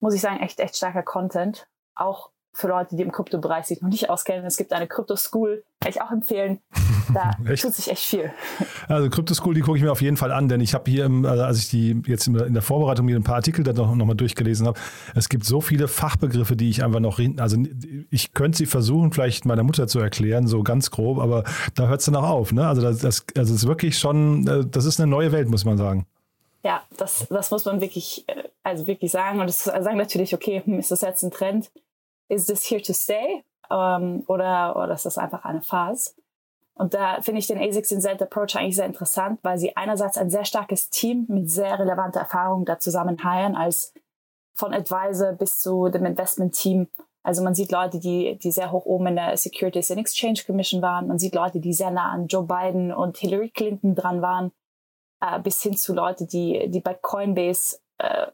muss 0.00 0.14
ich 0.14 0.20
sagen, 0.20 0.40
echt, 0.40 0.60
echt 0.60 0.76
starker 0.76 1.02
Content. 1.02 1.68
Auch 1.94 2.30
für 2.52 2.68
Leute, 2.68 2.96
die 2.96 3.02
im 3.02 3.12
Kryptobereich 3.12 3.66
sich 3.66 3.80
noch 3.80 3.88
nicht 3.88 4.10
auskennen. 4.10 4.44
Es 4.44 4.56
gibt 4.56 4.72
eine 4.72 4.86
Crypto 4.86 5.16
School, 5.16 5.62
kann 5.80 5.90
ich 5.90 6.02
auch 6.02 6.10
empfehlen. 6.10 6.60
Da 7.12 7.32
tut 7.56 7.74
sich 7.74 7.90
echt 7.90 8.04
viel. 8.04 8.30
Also 8.86 9.10
Crypto 9.10 9.34
School, 9.34 9.52
die 9.52 9.62
gucke 9.62 9.76
ich 9.76 9.82
mir 9.82 9.90
auf 9.90 10.00
jeden 10.00 10.16
Fall 10.16 10.30
an, 10.30 10.48
denn 10.48 10.60
ich 10.60 10.74
habe 10.74 10.88
hier, 10.88 11.06
im, 11.06 11.26
also 11.26 11.42
als 11.42 11.58
ich 11.58 11.68
die 11.68 12.00
jetzt 12.06 12.28
in 12.28 12.54
der 12.54 12.62
Vorbereitung 12.62 13.04
mir 13.04 13.16
ein 13.16 13.24
paar 13.24 13.34
Artikel 13.34 13.64
dann 13.64 13.74
noch, 13.74 13.92
noch 13.96 14.06
mal 14.06 14.14
durchgelesen 14.14 14.68
habe, 14.68 14.78
es 15.16 15.28
gibt 15.28 15.44
so 15.44 15.60
viele 15.60 15.88
Fachbegriffe, 15.88 16.54
die 16.54 16.70
ich 16.70 16.84
einfach 16.84 17.00
noch, 17.00 17.18
also 17.38 17.56
ich 18.10 18.32
könnte 18.32 18.58
sie 18.58 18.66
versuchen, 18.66 19.12
vielleicht 19.12 19.44
meiner 19.44 19.64
Mutter 19.64 19.88
zu 19.88 19.98
erklären, 19.98 20.46
so 20.46 20.62
ganz 20.62 20.92
grob, 20.92 21.18
aber 21.18 21.42
da 21.74 21.88
hört 21.88 21.98
es 21.98 22.06
dann 22.06 22.14
auch 22.14 22.28
auf. 22.28 22.52
Ne? 22.52 22.64
Also 22.64 22.80
das, 22.80 22.98
das 22.98 23.24
also 23.36 23.54
ist 23.54 23.66
wirklich 23.66 23.98
schon, 23.98 24.46
äh, 24.46 24.64
das 24.64 24.84
ist 24.84 25.00
eine 25.00 25.10
neue 25.10 25.32
Welt, 25.32 25.48
muss 25.48 25.64
man 25.64 25.78
sagen. 25.78 26.06
Ja, 26.62 26.82
das, 26.96 27.26
das 27.28 27.50
muss 27.50 27.64
man 27.64 27.80
wirklich, 27.80 28.24
äh, 28.28 28.44
also 28.62 28.86
wirklich 28.86 29.10
sagen. 29.10 29.40
Und 29.40 29.48
das 29.48 29.64
sagen 29.64 29.96
natürlich, 29.96 30.34
okay, 30.34 30.62
hm, 30.64 30.78
ist 30.78 30.90
das 30.90 31.00
jetzt 31.00 31.22
ein 31.22 31.30
Trend? 31.30 31.70
Is 32.30 32.46
this 32.46 32.64
here 32.64 32.80
to 32.82 32.92
stay? 32.92 33.44
Ähm, 33.70 34.24
oder, 34.26 34.76
oder 34.76 34.94
ist 34.94 35.06
das 35.06 35.18
einfach 35.18 35.44
eine 35.44 35.62
Phase? 35.62 36.12
Und 36.74 36.94
da 36.94 37.20
finde 37.20 37.40
ich 37.40 37.46
den 37.46 37.60
ASICS 37.60 37.92
Insert 37.92 38.22
Approach 38.22 38.56
eigentlich 38.56 38.76
sehr 38.76 38.86
interessant, 38.86 39.38
weil 39.42 39.58
sie 39.58 39.76
einerseits 39.76 40.16
ein 40.16 40.30
sehr 40.30 40.46
starkes 40.46 40.88
Team 40.88 41.26
mit 41.28 41.50
sehr 41.50 41.78
relevanter 41.78 42.20
Erfahrung 42.20 42.64
da 42.64 42.78
zusammen 42.78 43.22
heiren, 43.22 43.54
als 43.54 43.92
von 44.54 44.72
Advisor 44.72 45.32
bis 45.32 45.58
zu 45.58 45.88
dem 45.90 46.06
Investment-Team. 46.06 46.88
Also 47.22 47.42
man 47.42 47.54
sieht 47.54 47.70
Leute, 47.70 47.98
die, 47.98 48.38
die 48.38 48.50
sehr 48.50 48.72
hoch 48.72 48.86
oben 48.86 49.08
in 49.08 49.16
der 49.16 49.36
Securities 49.36 49.90
and 49.90 50.00
Exchange 50.00 50.40
Commission 50.46 50.80
waren. 50.80 51.06
Man 51.06 51.18
sieht 51.18 51.34
Leute, 51.34 51.60
die 51.60 51.74
sehr 51.74 51.90
nah 51.90 52.12
an 52.12 52.28
Joe 52.28 52.44
Biden 52.44 52.92
und 52.92 53.18
Hillary 53.18 53.50
Clinton 53.50 53.94
dran 53.94 54.22
waren, 54.22 54.52
äh, 55.20 55.38
bis 55.38 55.60
hin 55.62 55.76
zu 55.76 55.92
Leute, 55.92 56.26
die, 56.26 56.70
die 56.70 56.80
bei 56.80 56.94
Coinbase 56.94 57.78
äh, 57.98 58.28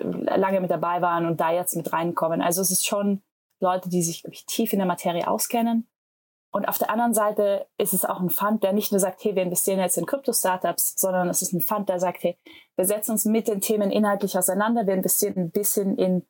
lange 0.00 0.60
mit 0.60 0.70
dabei 0.70 1.00
waren 1.00 1.26
und 1.26 1.40
da 1.40 1.52
jetzt 1.52 1.76
mit 1.76 1.92
reinkommen. 1.92 2.42
Also 2.42 2.60
es 2.60 2.70
ist 2.70 2.86
schon 2.86 3.22
Leute, 3.60 3.88
die 3.88 4.02
sich 4.02 4.24
ich, 4.30 4.46
tief 4.46 4.72
in 4.72 4.78
der 4.78 4.86
Materie 4.86 5.26
auskennen. 5.26 5.88
Und 6.54 6.68
auf 6.68 6.76
der 6.76 6.90
anderen 6.90 7.14
Seite 7.14 7.66
ist 7.78 7.94
es 7.94 8.04
auch 8.04 8.20
ein 8.20 8.28
Fund, 8.28 8.62
der 8.62 8.74
nicht 8.74 8.92
nur 8.92 9.00
sagt, 9.00 9.24
hey, 9.24 9.34
wir 9.34 9.42
investieren 9.42 9.78
jetzt 9.78 9.96
in 9.96 10.04
Krypto-Startups, 10.04 10.94
sondern 10.98 11.30
es 11.30 11.40
ist 11.40 11.54
ein 11.54 11.62
Fund, 11.62 11.88
der 11.88 11.98
sagt, 11.98 12.22
hey, 12.22 12.38
wir 12.76 12.84
setzen 12.84 13.12
uns 13.12 13.24
mit 13.24 13.48
den 13.48 13.62
Themen 13.62 13.90
inhaltlich 13.90 14.36
auseinander, 14.36 14.86
wir 14.86 14.92
investieren 14.92 15.34
ein 15.38 15.50
bisschen 15.50 15.96
in, 15.96 16.26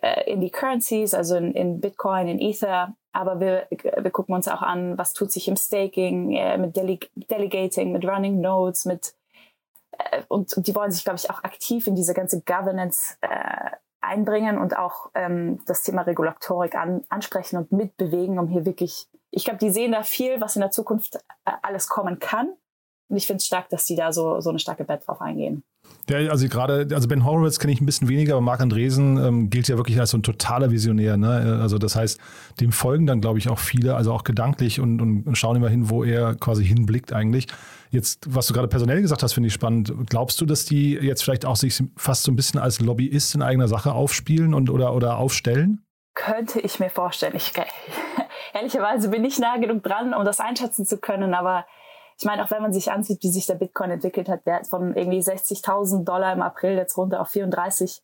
äh, 0.00 0.32
in 0.32 0.40
die 0.40 0.50
Currencies, 0.50 1.12
also 1.12 1.36
in, 1.36 1.52
in 1.52 1.80
Bitcoin, 1.80 2.26
in 2.26 2.40
Ether, 2.40 2.96
aber 3.12 3.38
wir, 3.38 3.68
wir 3.70 4.10
gucken 4.10 4.34
uns 4.34 4.48
auch 4.48 4.62
an, 4.62 4.96
was 4.96 5.12
tut 5.12 5.30
sich 5.30 5.46
im 5.46 5.56
Staking, 5.56 6.32
äh, 6.32 6.56
mit 6.56 6.74
Dele 6.74 6.98
Delegating, 7.14 7.92
mit 7.92 8.06
Running 8.06 8.40
Nodes, 8.40 8.86
mit 8.86 9.14
und, 10.28 10.56
und 10.56 10.66
die 10.66 10.74
wollen 10.74 10.90
sich, 10.90 11.04
glaube 11.04 11.18
ich, 11.18 11.30
auch 11.30 11.42
aktiv 11.44 11.86
in 11.86 11.94
diese 11.94 12.14
ganze 12.14 12.40
Governance 12.42 13.16
äh, 13.20 13.70
einbringen 14.00 14.58
und 14.58 14.76
auch 14.76 15.10
ähm, 15.14 15.60
das 15.66 15.82
Thema 15.82 16.02
Regulatorik 16.02 16.74
an, 16.74 17.04
ansprechen 17.08 17.56
und 17.56 17.72
mitbewegen, 17.72 18.38
um 18.38 18.48
hier 18.48 18.66
wirklich, 18.66 19.08
ich 19.30 19.44
glaube, 19.44 19.58
die 19.58 19.70
sehen 19.70 19.92
da 19.92 20.02
viel, 20.02 20.40
was 20.40 20.56
in 20.56 20.60
der 20.60 20.70
Zukunft 20.70 21.16
äh, 21.16 21.52
alles 21.62 21.88
kommen 21.88 22.18
kann. 22.18 22.52
Und 23.08 23.16
ich 23.16 23.26
finde 23.26 23.38
es 23.38 23.46
stark, 23.46 23.68
dass 23.70 23.84
die 23.84 23.96
da 23.96 24.12
so, 24.12 24.40
so 24.40 24.50
eine 24.50 24.58
starke 24.58 24.84
Bett 24.84 25.06
drauf 25.06 25.20
eingehen. 25.20 25.64
Ja, 26.08 26.18
also 26.30 26.46
gerade, 26.48 26.86
also 26.92 27.08
Ben 27.08 27.24
Horowitz 27.24 27.58
kenne 27.58 27.72
ich 27.72 27.80
ein 27.80 27.86
bisschen 27.86 28.08
weniger, 28.08 28.34
aber 28.34 28.42
Marc 28.42 28.60
Andresen 28.60 29.16
ähm, 29.16 29.50
gilt 29.50 29.68
ja 29.68 29.76
wirklich 29.76 29.98
als 29.98 30.10
so 30.10 30.18
ein 30.18 30.22
totaler 30.22 30.70
Visionär. 30.70 31.16
Ne? 31.16 31.58
Also 31.62 31.78
das 31.78 31.96
heißt, 31.96 32.20
dem 32.60 32.72
folgen 32.72 33.06
dann, 33.06 33.22
glaube 33.22 33.38
ich, 33.38 33.48
auch 33.48 33.58
viele, 33.58 33.96
also 33.96 34.12
auch 34.12 34.22
gedanklich 34.24 34.80
und, 34.80 35.00
und 35.00 35.34
schauen 35.36 35.56
immer 35.56 35.70
hin, 35.70 35.88
wo 35.88 36.04
er 36.04 36.34
quasi 36.34 36.64
hinblickt 36.64 37.14
eigentlich. 37.14 37.46
Jetzt, 37.90 38.26
was 38.28 38.48
du 38.48 38.54
gerade 38.54 38.68
personell 38.68 39.00
gesagt 39.00 39.22
hast, 39.22 39.32
finde 39.32 39.46
ich 39.46 39.54
spannend. 39.54 39.94
Glaubst 40.10 40.40
du, 40.40 40.46
dass 40.46 40.66
die 40.66 40.94
jetzt 40.94 41.24
vielleicht 41.24 41.46
auch 41.46 41.56
sich 41.56 41.82
fast 41.96 42.24
so 42.24 42.32
ein 42.32 42.36
bisschen 42.36 42.60
als 42.60 42.80
Lobbyist 42.80 43.34
in 43.34 43.42
eigener 43.42 43.68
Sache 43.68 43.92
aufspielen 43.92 44.52
und 44.52 44.68
oder, 44.68 44.94
oder 44.94 45.16
aufstellen? 45.16 45.86
Könnte 46.14 46.60
ich 46.60 46.80
mir 46.80 46.90
vorstellen. 46.90 47.34
Ich, 47.34 47.52
ehrlicherweise 48.52 49.08
bin 49.08 49.24
ich 49.24 49.38
nah 49.38 49.56
genug 49.56 49.82
dran, 49.82 50.12
um 50.12 50.24
das 50.24 50.38
einschätzen 50.38 50.84
zu 50.84 50.98
können, 50.98 51.32
aber 51.32 51.64
ich 52.18 52.24
meine, 52.24 52.44
auch 52.44 52.50
wenn 52.50 52.62
man 52.62 52.72
sich 52.72 52.90
ansieht, 52.90 53.22
wie 53.22 53.30
sich 53.30 53.46
der 53.46 53.54
Bitcoin 53.54 53.90
entwickelt 53.90 54.28
hat, 54.28 54.46
der 54.46 54.64
von 54.64 54.94
irgendwie 54.94 55.20
60.000 55.20 56.04
Dollar 56.04 56.32
im 56.32 56.42
April 56.42 56.76
jetzt 56.76 56.96
runter 56.96 57.20
auf 57.20 57.28
34. 57.30 58.02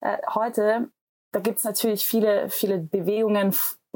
Äh, 0.00 0.18
heute, 0.34 0.88
da 1.32 1.40
gibt 1.40 1.58
es 1.58 1.64
natürlich 1.64 2.06
viele, 2.06 2.48
viele 2.50 2.78
Bewegungen, 2.78 3.54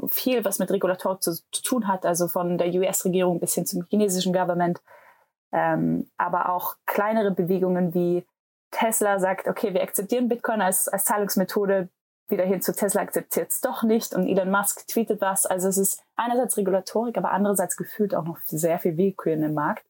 viel, 0.09 0.43
was 0.45 0.59
mit 0.59 0.71
Regulatorik 0.71 1.21
zu, 1.21 1.33
zu 1.51 1.63
tun 1.63 1.87
hat, 1.87 2.05
also 2.05 2.27
von 2.27 2.57
der 2.57 2.73
US-Regierung 2.73 3.39
bis 3.39 3.53
hin 3.53 3.65
zum 3.65 3.85
chinesischen 3.89 4.33
Government. 4.33 4.81
Ähm, 5.51 6.09
aber 6.17 6.49
auch 6.49 6.75
kleinere 6.85 7.31
Bewegungen 7.31 7.93
wie 7.93 8.25
Tesla 8.71 9.19
sagt, 9.19 9.47
okay, 9.47 9.73
wir 9.73 9.83
akzeptieren 9.83 10.29
Bitcoin 10.29 10.61
als, 10.61 10.87
als 10.87 11.03
Zahlungsmethode, 11.03 11.89
wieder 12.31 12.45
hin 12.45 12.61
zu 12.61 12.73
Tesla 12.73 13.01
akzeptiert 13.01 13.49
es 13.49 13.61
doch 13.61 13.83
nicht 13.83 14.13
und 14.13 14.27
Elon 14.27 14.49
Musk 14.49 14.87
tweetet 14.87 15.21
was. 15.21 15.45
Also 15.45 15.67
es 15.67 15.77
ist 15.77 16.01
einerseits 16.15 16.57
Regulatorik, 16.57 17.17
aber 17.17 17.31
andererseits 17.31 17.77
gefühlt 17.77 18.15
auch 18.15 18.25
noch 18.25 18.39
sehr 18.45 18.79
viel 18.79 18.97
Willkür 18.97 19.33
in 19.33 19.41
dem 19.41 19.53
Markt. 19.53 19.85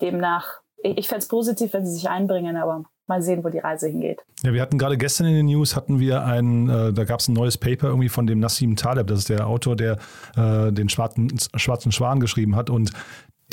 Demnach, 0.00 0.60
ich, 0.82 0.98
ich 0.98 1.08
fände 1.08 1.22
es 1.22 1.28
positiv, 1.28 1.72
wenn 1.72 1.86
sie 1.86 1.92
sich 1.92 2.08
einbringen, 2.08 2.56
aber 2.56 2.84
mal 3.06 3.22
sehen, 3.22 3.44
wo 3.44 3.48
die 3.48 3.58
Reise 3.58 3.88
hingeht. 3.88 4.24
Ja, 4.42 4.52
wir 4.52 4.62
hatten 4.62 4.78
gerade 4.78 4.96
gestern 4.96 5.26
in 5.26 5.34
den 5.34 5.46
News 5.46 5.76
hatten 5.76 6.00
wir 6.00 6.24
ein, 6.24 6.68
äh, 6.68 6.92
da 6.92 7.04
gab 7.04 7.20
es 7.20 7.28
ein 7.28 7.34
neues 7.34 7.58
Paper 7.58 7.88
irgendwie 7.88 8.08
von 8.08 8.26
dem 8.26 8.40
Nassim 8.40 8.76
Taleb, 8.76 9.08
das 9.08 9.20
ist 9.20 9.28
der 9.28 9.46
Autor, 9.46 9.76
der 9.76 9.98
äh, 10.36 10.72
den 10.72 10.88
schwarzen, 10.88 11.36
schwarzen 11.54 11.92
Schwan 11.92 12.20
geschrieben 12.20 12.56
hat 12.56 12.70
und 12.70 12.92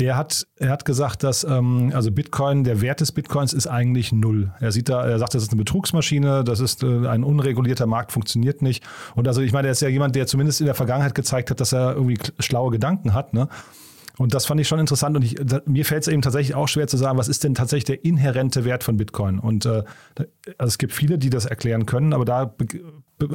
der 0.02 0.18
hat, 0.18 0.48
er 0.56 0.70
hat 0.70 0.84
gesagt, 0.84 1.24
dass 1.24 1.44
ähm, 1.44 1.92
also 1.94 2.12
Bitcoin, 2.12 2.64
der 2.64 2.82
Wert 2.82 3.02
des 3.02 3.12
Bitcoins 3.12 3.54
ist 3.54 3.68
eigentlich 3.68 4.12
null. 4.12 4.52
Er 4.60 4.72
sieht 4.72 4.90
da, 4.90 5.06
er 5.06 5.20
sagt, 5.20 5.36
das 5.36 5.44
ist 5.44 5.52
eine 5.52 5.60
Betrugsmaschine, 5.60 6.44
das 6.44 6.60
ist 6.60 6.82
äh, 6.82 7.08
ein 7.08 7.24
unregulierter 7.24 7.86
Markt, 7.86 8.12
funktioniert 8.12 8.64
nicht. 8.64 8.84
Und 9.14 9.28
also 9.28 9.42
ich 9.42 9.54
meine, 9.54 9.68
er 9.68 9.74
ist 9.74 9.82
ja 9.82 9.90
jemand, 9.90 10.16
der 10.16 10.26
zumindest 10.26 10.60
in 10.60 10.66
der 10.66 10.74
Vergangenheit 10.74 11.14
gezeigt 11.14 11.52
hat, 11.52 11.60
dass 11.60 11.72
er 11.72 11.94
irgendwie 11.94 12.18
schlaue 12.40 12.72
Gedanken 12.72 13.14
hat. 13.14 13.36
Ne? 13.36 13.48
Und 14.18 14.34
das 14.34 14.48
fand 14.48 14.60
ich 14.60 14.68
schon 14.68 14.80
interessant 14.80 15.16
und 15.16 15.24
ich, 15.24 15.36
da, 15.36 15.62
mir 15.68 15.86
fällt 15.86 16.02
es 16.02 16.08
eben 16.08 16.24
tatsächlich 16.24 16.56
auch 16.56 16.68
schwer 16.68 16.88
zu 16.88 16.98
sagen, 16.98 17.20
was 17.20 17.28
ist 17.28 17.44
denn 17.44 17.54
tatsächlich 17.54 17.86
der 17.86 18.04
inhärente 18.04 18.66
Wert 18.66 18.84
von 18.84 18.98
Bitcoin? 18.98 19.38
Und 19.38 19.68
äh, 19.68 19.84
also 20.58 20.68
es 20.68 20.80
gibt 20.80 20.94
viele, 20.94 21.20
die 21.20 21.30
das 21.30 21.46
erklären 21.46 21.86
können, 21.86 22.14
aber 22.14 22.26
da, 22.26 22.56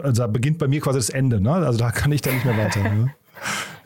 also 0.02 0.22
da 0.22 0.26
beginnt 0.26 0.58
bei 0.58 0.66
mir 0.66 0.80
quasi 0.80 0.98
das 0.98 1.10
Ende. 1.10 1.40
Ne? 1.40 1.52
Also 1.52 1.78
da 1.78 1.92
kann 1.92 2.10
ich 2.10 2.22
dann 2.22 2.34
nicht 2.34 2.44
mehr 2.44 2.58
weiter. 2.58 2.82
Ne? 2.82 3.14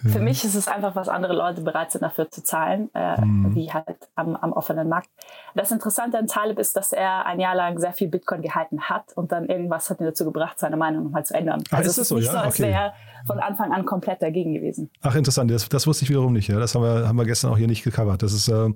Für 0.02 0.18
ja. 0.18 0.24
mich 0.24 0.44
ist 0.44 0.54
es 0.54 0.66
einfach, 0.66 0.96
was 0.96 1.08
andere 1.08 1.34
Leute 1.34 1.60
bereit 1.60 1.92
sind 1.92 2.02
dafür 2.02 2.30
zu 2.30 2.42
zahlen, 2.42 2.88
äh, 2.94 3.20
mhm. 3.20 3.54
wie 3.54 3.70
halt 3.70 3.84
am, 4.14 4.34
am, 4.34 4.52
offenen 4.52 4.88
Markt. 4.88 5.10
Das 5.54 5.70
Interessante 5.70 6.18
an 6.18 6.26
Taleb 6.26 6.58
ist, 6.58 6.74
dass 6.74 6.92
er 6.92 7.26
ein 7.26 7.38
Jahr 7.38 7.54
lang 7.54 7.78
sehr 7.78 7.92
viel 7.92 8.08
Bitcoin 8.08 8.40
gehalten 8.40 8.80
hat 8.82 9.12
und 9.14 9.30
dann 9.30 9.46
irgendwas 9.46 9.90
hat 9.90 10.00
ihn 10.00 10.06
dazu 10.06 10.24
gebracht, 10.24 10.58
seine 10.58 10.76
Meinung 10.76 11.04
nochmal 11.04 11.26
zu 11.26 11.34
ändern. 11.34 11.62
Ach, 11.70 11.78
also 11.78 11.90
ist 11.90 11.98
es 11.98 12.10
ist 12.10 12.16
nicht 12.16 12.26
ja? 12.26 12.32
so, 12.32 12.38
als 12.38 12.54
okay. 12.54 12.68
wäre 12.68 12.72
er 12.72 12.94
von 13.26 13.38
Anfang 13.40 13.72
an 13.72 13.84
komplett 13.84 14.22
dagegen 14.22 14.54
gewesen. 14.54 14.90
Ach, 15.02 15.14
interessant. 15.14 15.50
Das, 15.50 15.68
das 15.68 15.86
wusste 15.86 16.04
ich 16.04 16.10
wiederum 16.10 16.32
nicht. 16.32 16.48
Ja? 16.48 16.58
Das 16.58 16.74
haben 16.74 16.82
wir, 16.82 17.06
haben 17.06 17.16
wir 17.16 17.26
gestern 17.26 17.50
auch 17.50 17.58
hier 17.58 17.68
nicht 17.68 17.84
gecovert. 17.84 18.22
Das 18.22 18.32
ist, 18.32 18.48
äh, 18.48 18.70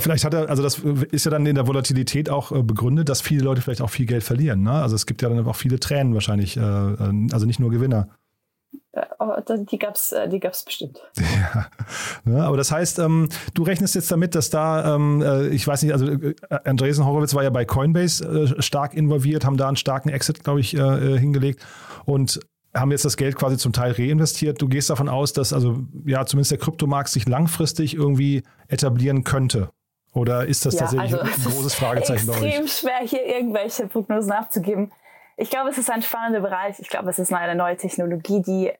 vielleicht 0.00 0.24
hat 0.26 0.34
er, 0.34 0.50
also 0.50 0.62
das 0.62 0.78
ist 0.78 1.24
ja 1.24 1.30
dann 1.30 1.46
in 1.46 1.54
der 1.54 1.66
Volatilität 1.66 2.28
auch 2.28 2.52
äh, 2.52 2.62
begründet, 2.62 3.08
dass 3.08 3.22
viele 3.22 3.42
Leute 3.42 3.62
vielleicht 3.62 3.80
auch 3.80 3.90
viel 3.90 4.04
Geld 4.04 4.22
verlieren. 4.22 4.62
Ne? 4.62 4.72
Also 4.72 4.96
es 4.96 5.06
gibt 5.06 5.22
ja 5.22 5.30
dann 5.30 5.46
auch 5.46 5.56
viele 5.56 5.80
Tränen 5.80 6.12
wahrscheinlich, 6.12 6.58
äh, 6.58 6.60
äh 6.60 7.28
also 7.32 7.46
nicht 7.46 7.60
nur 7.60 7.70
Gewinner. 7.70 8.08
Äh, 8.92 9.06
oh, 9.18 9.32
die 9.46 9.78
gab 9.78 9.94
es 9.94 10.12
äh, 10.12 10.28
die 10.28 10.38
gab's 10.40 10.64
bestimmt. 10.64 11.00
Ja. 11.54 11.66
ja. 12.26 12.44
aber 12.44 12.56
das 12.56 12.70
heißt, 12.70 12.98
ähm, 12.98 13.28
du 13.54 13.62
rechnest 13.62 13.94
jetzt 13.94 14.10
damit, 14.10 14.34
dass 14.34 14.50
da, 14.50 14.94
ähm, 14.94 15.22
äh, 15.22 15.48
ich 15.48 15.66
weiß 15.66 15.82
nicht, 15.82 15.92
also 15.92 16.06
äh, 16.06 16.34
Andresen 16.64 17.06
Horowitz 17.06 17.34
war 17.34 17.42
ja 17.42 17.50
bei 17.50 17.64
Coinbase 17.64 18.54
äh, 18.58 18.62
stark 18.62 18.94
involviert, 18.94 19.44
haben 19.44 19.56
da 19.56 19.68
einen 19.68 19.76
starken 19.76 20.08
Exit, 20.08 20.44
glaube 20.44 20.60
ich, 20.60 20.74
äh, 20.74 21.18
hingelegt 21.18 21.64
und 22.04 22.40
haben 22.74 22.90
jetzt 22.90 23.04
das 23.04 23.16
Geld 23.16 23.36
quasi 23.36 23.56
zum 23.58 23.72
Teil 23.72 23.92
reinvestiert. 23.92 24.60
Du 24.60 24.68
gehst 24.68 24.88
davon 24.90 25.08
aus, 25.08 25.32
dass 25.32 25.52
also 25.52 25.80
ja 26.06 26.24
zumindest 26.24 26.52
der 26.52 26.58
Kryptomarkt 26.58 27.08
sich 27.08 27.28
langfristig 27.28 27.94
irgendwie 27.94 28.42
etablieren 28.68 29.24
könnte. 29.24 29.70
Oder 30.14 30.46
ist 30.46 30.66
das 30.66 30.74
ja, 30.74 30.80
tatsächlich 30.80 31.14
also 31.14 31.48
ein 31.48 31.52
großes 31.54 31.74
Fragezeichen 31.74 32.26
bei 32.26 32.34
euch? 32.34 32.38
Es 32.38 32.44
ist 32.44 32.58
extrem 32.58 32.68
schwer, 32.68 33.08
hier 33.08 33.26
irgendwelche 33.26 33.86
Prognosen 33.86 34.32
abzugeben. 34.32 34.92
Ich 35.36 35.50
glaube, 35.50 35.70
es 35.70 35.78
ist 35.78 35.90
ein 35.90 36.02
spannender 36.02 36.40
Bereich. 36.40 36.78
Ich 36.78 36.88
glaube, 36.88 37.10
es 37.10 37.18
ist 37.18 37.32
eine 37.32 37.54
neue 37.54 37.76
Technologie, 37.76 38.42
die 38.42 38.72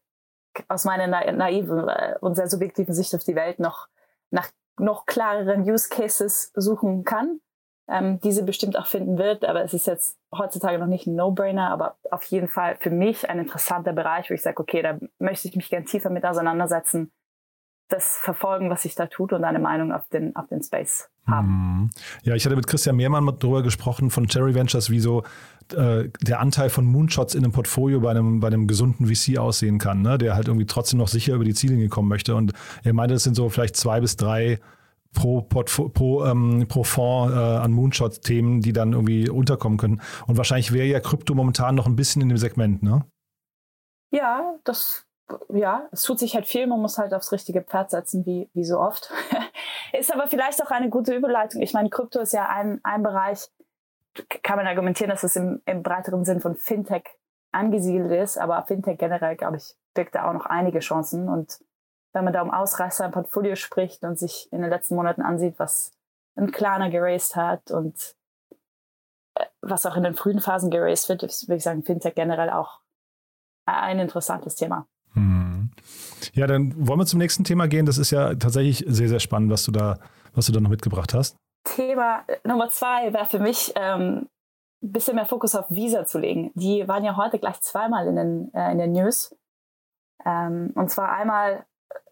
aus 0.68 0.84
meiner 0.84 1.06
naiven 1.32 1.88
äh, 1.88 2.16
und 2.20 2.34
sehr 2.34 2.48
subjektiven 2.48 2.94
Sicht 2.94 3.14
auf 3.14 3.24
die 3.24 3.34
Welt 3.34 3.58
noch 3.58 3.88
nach 4.30 4.50
noch 4.78 5.06
klareren 5.06 5.62
Use 5.62 5.88
Cases 5.88 6.50
suchen 6.54 7.04
kann, 7.04 7.40
ähm, 7.88 8.20
diese 8.20 8.42
bestimmt 8.42 8.76
auch 8.78 8.86
finden 8.86 9.18
wird. 9.18 9.44
Aber 9.44 9.62
es 9.62 9.74
ist 9.74 9.86
jetzt 9.86 10.18
heutzutage 10.34 10.78
noch 10.78 10.86
nicht 10.86 11.06
ein 11.06 11.14
No-Brainer, 11.14 11.70
aber 11.70 11.96
auf 12.10 12.24
jeden 12.24 12.48
Fall 12.48 12.76
für 12.80 12.90
mich 12.90 13.28
ein 13.28 13.38
interessanter 13.38 13.92
Bereich, 13.92 14.30
wo 14.30 14.34
ich 14.34 14.42
sage, 14.42 14.60
okay, 14.60 14.82
da 14.82 14.98
möchte 15.18 15.48
ich 15.48 15.56
mich 15.56 15.68
gern 15.68 15.84
tiefer 15.84 16.10
mit 16.10 16.24
auseinandersetzen, 16.24 17.12
das 17.88 18.18
verfolgen, 18.22 18.70
was 18.70 18.82
sich 18.82 18.94
da 18.94 19.06
tut 19.06 19.32
und 19.32 19.44
eine 19.44 19.58
Meinung 19.58 19.92
auf 19.92 20.08
den, 20.08 20.34
auf 20.34 20.48
den 20.48 20.62
Space 20.62 21.10
haben. 21.26 21.48
Mhm. 21.48 21.90
Ja, 22.22 22.34
ich 22.34 22.44
hatte 22.44 22.56
mit 22.56 22.66
Christian 22.66 22.96
Mehrmann 22.96 23.26
darüber 23.38 23.62
gesprochen 23.62 24.10
von 24.10 24.26
Cherry 24.26 24.54
Ventures, 24.54 24.88
wie 24.88 25.00
so 25.00 25.24
äh, 25.74 26.10
der 26.20 26.40
Anteil 26.40 26.70
von 26.70 26.84
Moonshots 26.84 27.34
in 27.34 27.44
einem 27.44 27.52
Portfolio 27.52 28.00
bei 28.00 28.10
einem, 28.10 28.40
bei 28.40 28.48
einem 28.48 28.66
gesunden 28.66 29.06
VC 29.06 29.38
aussehen 29.38 29.78
kann, 29.78 30.02
ne? 30.02 30.18
der 30.18 30.34
halt 30.34 30.48
irgendwie 30.48 30.66
trotzdem 30.66 30.98
noch 30.98 31.08
sicher 31.08 31.34
über 31.34 31.44
die 31.44 31.54
Ziellinie 31.54 31.88
kommen 31.88 32.08
möchte. 32.08 32.34
Und 32.34 32.52
er 32.82 32.92
meinte, 32.92 33.14
das 33.14 33.24
sind 33.24 33.34
so 33.34 33.48
vielleicht 33.48 33.76
zwei 33.76 34.00
bis 34.00 34.16
drei 34.16 34.58
pro, 35.12 35.42
pro, 35.42 36.24
ähm, 36.24 36.66
pro 36.68 36.84
Fonds 36.84 37.34
äh, 37.34 37.38
an 37.38 37.72
Moonshot-Themen, 37.72 38.60
die 38.60 38.72
dann 38.72 38.92
irgendwie 38.92 39.28
unterkommen 39.28 39.78
können. 39.78 40.00
Und 40.26 40.36
wahrscheinlich 40.36 40.72
wäre 40.72 40.86
ja 40.86 41.00
Krypto 41.00 41.34
momentan 41.34 41.74
noch 41.74 41.86
ein 41.86 41.96
bisschen 41.96 42.22
in 42.22 42.28
dem 42.28 42.38
Segment, 42.38 42.82
ne? 42.82 43.04
Ja, 44.10 44.56
das, 44.64 45.06
ja, 45.48 45.88
es 45.90 46.02
tut 46.02 46.18
sich 46.18 46.34
halt 46.34 46.46
viel, 46.46 46.66
man 46.66 46.80
muss 46.80 46.98
halt 46.98 47.14
aufs 47.14 47.32
richtige 47.32 47.62
Pferd 47.62 47.90
setzen, 47.90 48.26
wie, 48.26 48.50
wie 48.52 48.64
so 48.64 48.78
oft. 48.78 49.10
ist 49.92 50.12
aber 50.12 50.26
vielleicht 50.26 50.62
auch 50.62 50.70
eine 50.70 50.90
gute 50.90 51.14
Überleitung. 51.14 51.62
Ich 51.62 51.72
meine, 51.72 51.90
Krypto 51.90 52.20
ist 52.20 52.32
ja 52.32 52.48
ein, 52.48 52.80
ein 52.82 53.02
Bereich, 53.02 53.48
kann 54.42 54.56
man 54.56 54.66
argumentieren, 54.66 55.10
dass 55.10 55.22
es 55.22 55.36
im, 55.36 55.62
im 55.64 55.82
breiteren 55.82 56.24
Sinn 56.24 56.40
von 56.40 56.54
Fintech 56.54 57.04
angesiedelt 57.52 58.12
ist, 58.12 58.38
aber 58.38 58.62
Fintech 58.66 58.98
generell, 58.98 59.36
glaube 59.36 59.58
ich, 59.58 59.74
birgt 59.94 60.14
da 60.14 60.28
auch 60.28 60.32
noch 60.32 60.46
einige 60.46 60.80
Chancen. 60.80 61.28
Und 61.28 61.60
wenn 62.12 62.24
man 62.24 62.32
da 62.32 62.42
um 62.42 62.50
Ausreißer 62.50 63.04
im 63.04 63.12
Portfolio 63.12 63.56
spricht 63.56 64.02
und 64.04 64.18
sich 64.18 64.48
in 64.52 64.60
den 64.60 64.70
letzten 64.70 64.96
Monaten 64.96 65.22
ansieht, 65.22 65.58
was 65.58 65.92
ein 66.36 66.50
Kleiner 66.50 66.90
geraced 66.90 67.36
hat 67.36 67.70
und 67.70 68.16
äh, 69.34 69.44
was 69.60 69.86
auch 69.86 69.96
in 69.96 70.02
den 70.02 70.14
frühen 70.14 70.40
Phasen 70.40 70.70
geraced 70.70 71.08
wird, 71.08 71.22
würde 71.22 71.56
ich 71.56 71.62
sagen, 71.62 71.82
Fintech 71.82 72.14
generell 72.14 72.50
auch 72.50 72.80
ein 73.66 73.98
interessantes 73.98 74.56
Thema. 74.56 74.86
Hm. 75.12 75.70
Ja, 76.32 76.46
dann 76.46 76.74
wollen 76.86 77.00
wir 77.00 77.06
zum 77.06 77.18
nächsten 77.18 77.44
Thema 77.44 77.68
gehen. 77.68 77.86
Das 77.86 77.98
ist 77.98 78.10
ja 78.10 78.34
tatsächlich 78.34 78.84
sehr, 78.88 79.08
sehr 79.08 79.20
spannend, 79.20 79.50
was 79.50 79.64
du 79.64 79.72
da, 79.72 79.98
was 80.34 80.46
du 80.46 80.52
da 80.52 80.60
noch 80.60 80.70
mitgebracht 80.70 81.14
hast. 81.14 81.36
Thema 81.64 82.24
Nummer 82.44 82.70
zwei 82.70 83.12
wäre 83.12 83.26
für 83.26 83.38
mich, 83.38 83.72
ähm, 83.76 84.28
ein 84.82 84.92
bisschen 84.92 85.14
mehr 85.14 85.26
Fokus 85.26 85.54
auf 85.54 85.70
Visa 85.70 86.04
zu 86.04 86.18
legen. 86.18 86.50
Die 86.54 86.86
waren 86.88 87.04
ja 87.04 87.16
heute 87.16 87.38
gleich 87.38 87.60
zweimal 87.60 88.06
in 88.08 88.16
den, 88.16 88.54
äh, 88.54 88.72
in 88.72 88.78
den 88.78 88.92
News. 88.92 89.36
Ähm, 90.24 90.72
und 90.74 90.90
zwar 90.90 91.12
einmal 91.12 91.64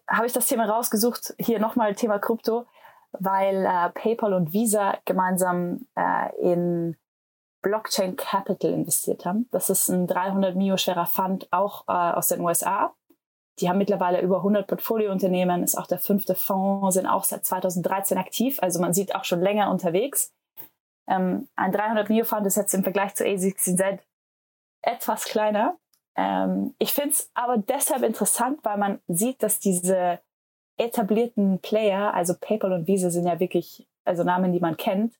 habe 0.07 0.25
ich 0.25 0.33
das 0.33 0.47
Thema 0.47 0.65
rausgesucht, 0.65 1.33
hier 1.37 1.59
nochmal 1.59 1.95
Thema 1.95 2.19
Krypto, 2.19 2.65
weil 3.11 3.65
äh, 3.65 3.89
PayPal 3.89 4.33
und 4.33 4.53
Visa 4.53 4.97
gemeinsam 5.05 5.85
äh, 5.95 6.35
in 6.39 6.97
Blockchain 7.61 8.15
Capital 8.15 8.71
investiert 8.71 9.25
haben. 9.25 9.47
Das 9.51 9.69
ist 9.69 9.87
ein 9.89 10.07
300 10.07 10.55
Mio 10.55 10.77
schwerer 10.77 11.05
Fund, 11.05 11.47
auch 11.51 11.87
äh, 11.87 11.91
aus 11.91 12.27
den 12.27 12.41
USA. 12.41 12.93
Die 13.61 13.69
haben 13.69 13.77
mittlerweile 13.77 14.21
über 14.21 14.37
100 14.37 14.67
Portfoliounternehmen, 14.67 15.63
ist 15.63 15.77
auch 15.77 15.87
der 15.87 15.99
fünfte 15.99 16.35
Fonds, 16.35 16.95
sind 16.95 17.05
auch 17.05 17.23
seit 17.23 17.45
2013 17.45 18.17
aktiv. 18.17 18.57
Also 18.61 18.81
man 18.81 18.93
sieht 18.93 19.15
auch 19.15 19.23
schon 19.23 19.41
länger 19.41 19.69
unterwegs. 19.69 20.33
Ähm, 21.07 21.47
ein 21.55 21.71
300 21.71 22.09
Mio 22.09 22.25
Fund 22.25 22.45
ist 22.47 22.57
jetzt 22.57 22.73
im 22.73 22.83
Vergleich 22.83 23.15
zu 23.15 23.23
A16Z 23.23 23.99
etwas 24.81 25.25
kleiner. 25.25 25.77
Ähm, 26.15 26.73
ich 26.79 26.93
finde 26.93 27.11
es 27.11 27.29
aber 27.33 27.57
deshalb 27.57 28.03
interessant, 28.03 28.59
weil 28.63 28.77
man 28.77 28.99
sieht, 29.07 29.43
dass 29.43 29.59
diese 29.59 30.19
etablierten 30.77 31.59
Player, 31.59 32.13
also 32.13 32.33
PayPal 32.39 32.73
und 32.73 32.87
Visa 32.87 33.09
sind 33.11 33.27
ja 33.27 33.39
wirklich 33.39 33.87
also 34.03 34.23
Namen, 34.23 34.51
die 34.51 34.59
man 34.59 34.77
kennt, 34.77 35.13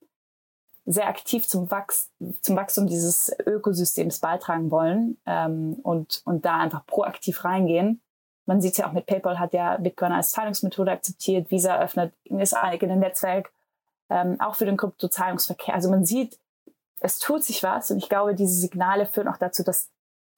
sehr 0.86 1.08
aktiv 1.08 1.47
zum, 1.47 1.69
Wachs 1.69 2.10
zum 2.41 2.56
Wachstum 2.56 2.88
dieses 2.88 3.32
Ökosystems 3.45 4.19
beitragen 4.19 4.71
wollen 4.71 5.17
ähm, 5.25 5.77
und, 5.84 6.21
und 6.25 6.45
da 6.45 6.58
einfach 6.58 6.86
proaktiv 6.88 7.43
reingehen. 7.43 8.01
Man 8.45 8.62
sieht 8.62 8.73
es 8.73 8.77
ja 8.77 8.88
auch 8.88 8.91
mit 8.91 9.06
PayPal, 9.06 9.39
hat 9.39 9.54
ja 9.54 9.77
Bitcoin 9.77 10.12
als 10.12 10.32
Zahlungsmethode 10.32 10.91
akzeptiert, 10.91 11.51
Visa 11.51 11.80
öffnet 11.80 12.13
das 12.30 12.54
eigene 12.54 12.97
Netzwerk, 12.97 13.51
ähm, 14.10 14.39
auch 14.39 14.56
für 14.56 14.65
den 14.65 14.77
Kryptozahlungsverkehr. 14.77 15.73
Also 15.75 15.89
man 15.89 16.06
sieht, 16.06 16.39
es 16.99 17.19
tut 17.19 17.43
sich 17.43 17.63
was 17.63 17.91
und 17.91 17.97
ich 17.97 18.10
glaube, 18.10 18.36
diese 18.36 18.54
Signale 18.54 19.06
führen 19.06 19.27
auch 19.27 19.38
dazu, 19.38 19.63
dass 19.63 19.89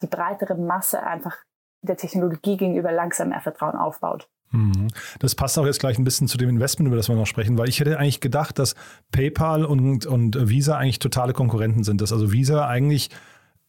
die 0.01 0.07
breitere 0.07 0.55
Masse 0.55 1.03
einfach 1.03 1.35
der 1.81 1.97
Technologie 1.97 2.57
gegenüber 2.57 2.91
langsam 2.91 3.29
mehr 3.29 3.41
Vertrauen 3.41 3.75
aufbaut. 3.75 4.27
Mhm. 4.51 4.87
Das 5.19 5.35
passt 5.35 5.57
auch 5.57 5.65
jetzt 5.65 5.79
gleich 5.79 5.97
ein 5.97 6.03
bisschen 6.03 6.27
zu 6.27 6.37
dem 6.37 6.49
Investment, 6.49 6.87
über 6.87 6.95
das 6.95 7.09
wir 7.09 7.15
noch 7.15 7.25
sprechen, 7.25 7.57
weil 7.57 7.69
ich 7.69 7.79
hätte 7.79 7.97
eigentlich 7.99 8.21
gedacht, 8.21 8.59
dass 8.59 8.75
PayPal 9.11 9.65
und, 9.65 10.05
und 10.05 10.49
Visa 10.49 10.77
eigentlich 10.77 10.99
totale 10.99 11.33
Konkurrenten 11.33 11.83
sind. 11.83 12.01
Dass 12.01 12.13
also 12.13 12.31
Visa 12.31 12.67
eigentlich 12.67 13.09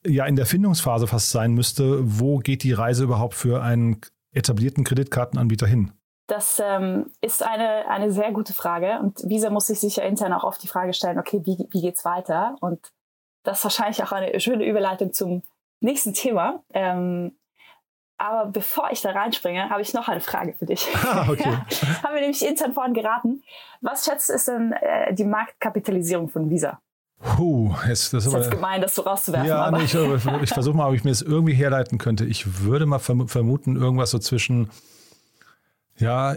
ja 0.06 0.26
in 0.26 0.36
der 0.36 0.46
Findungsphase 0.46 1.06
fast 1.06 1.30
sein 1.30 1.54
müsste, 1.54 2.00
wo 2.02 2.38
geht 2.38 2.62
die 2.62 2.72
Reise 2.72 3.04
überhaupt 3.04 3.34
für 3.34 3.62
einen 3.62 4.00
etablierten 4.34 4.84
Kreditkartenanbieter 4.84 5.66
hin? 5.66 5.92
Das 6.26 6.60
ähm, 6.64 7.10
ist 7.20 7.42
eine, 7.42 7.88
eine 7.88 8.10
sehr 8.10 8.32
gute 8.32 8.54
Frage 8.54 8.98
und 9.00 9.28
Visa 9.28 9.50
muss 9.50 9.66
sich 9.66 9.80
sicher 9.80 10.04
intern 10.04 10.32
auch 10.32 10.44
oft 10.44 10.62
die 10.62 10.68
Frage 10.68 10.94
stellen, 10.94 11.18
okay, 11.18 11.42
wie, 11.44 11.68
wie 11.70 11.88
es 11.88 12.04
weiter? 12.04 12.56
Und 12.60 12.92
das 13.42 13.58
ist 13.58 13.64
wahrscheinlich 13.64 14.02
auch 14.02 14.12
eine 14.12 14.40
schöne 14.40 14.64
Überleitung 14.64 15.12
zum 15.12 15.42
nächsten 15.80 16.14
Thema. 16.14 16.62
Ähm, 16.72 17.36
aber 18.16 18.46
bevor 18.46 18.90
ich 18.90 19.02
da 19.02 19.10
reinspringe, 19.10 19.68
habe 19.68 19.82
ich 19.82 19.92
noch 19.92 20.08
eine 20.08 20.20
Frage 20.20 20.54
für 20.54 20.66
dich. 20.66 20.88
Ah, 21.04 21.26
okay. 21.28 21.50
ja, 21.50 21.66
haben 22.02 22.14
wir 22.14 22.20
nämlich 22.20 22.46
intern 22.46 22.72
vorhin 22.72 22.94
geraten. 22.94 23.42
Was 23.82 24.04
schätzt 24.06 24.30
ist 24.30 24.48
denn 24.48 24.72
äh, 24.72 25.12
die 25.12 25.24
Marktkapitalisierung 25.24 26.30
von 26.30 26.48
Visa? 26.48 26.80
Puh, 27.24 27.74
jetzt, 27.88 28.12
das 28.12 28.26
ist, 28.26 28.32
ist 28.32 28.34
jetzt 28.34 28.50
gemein, 28.50 28.82
das 28.82 28.94
so 28.94 29.02
rauszuwerfen. 29.02 29.48
Ja, 29.48 29.70
nee, 29.70 29.84
ich, 29.84 29.94
ich 29.94 30.50
versuche 30.50 30.76
mal, 30.76 30.88
ob 30.88 30.94
ich 30.94 31.04
mir 31.04 31.10
das 31.10 31.22
irgendwie 31.22 31.54
herleiten 31.54 31.98
könnte. 31.98 32.26
Ich 32.26 32.62
würde 32.62 32.84
mal 32.84 32.98
vermuten, 32.98 33.76
irgendwas 33.76 34.10
so 34.10 34.18
zwischen 34.18 34.70
ja, 35.96 36.36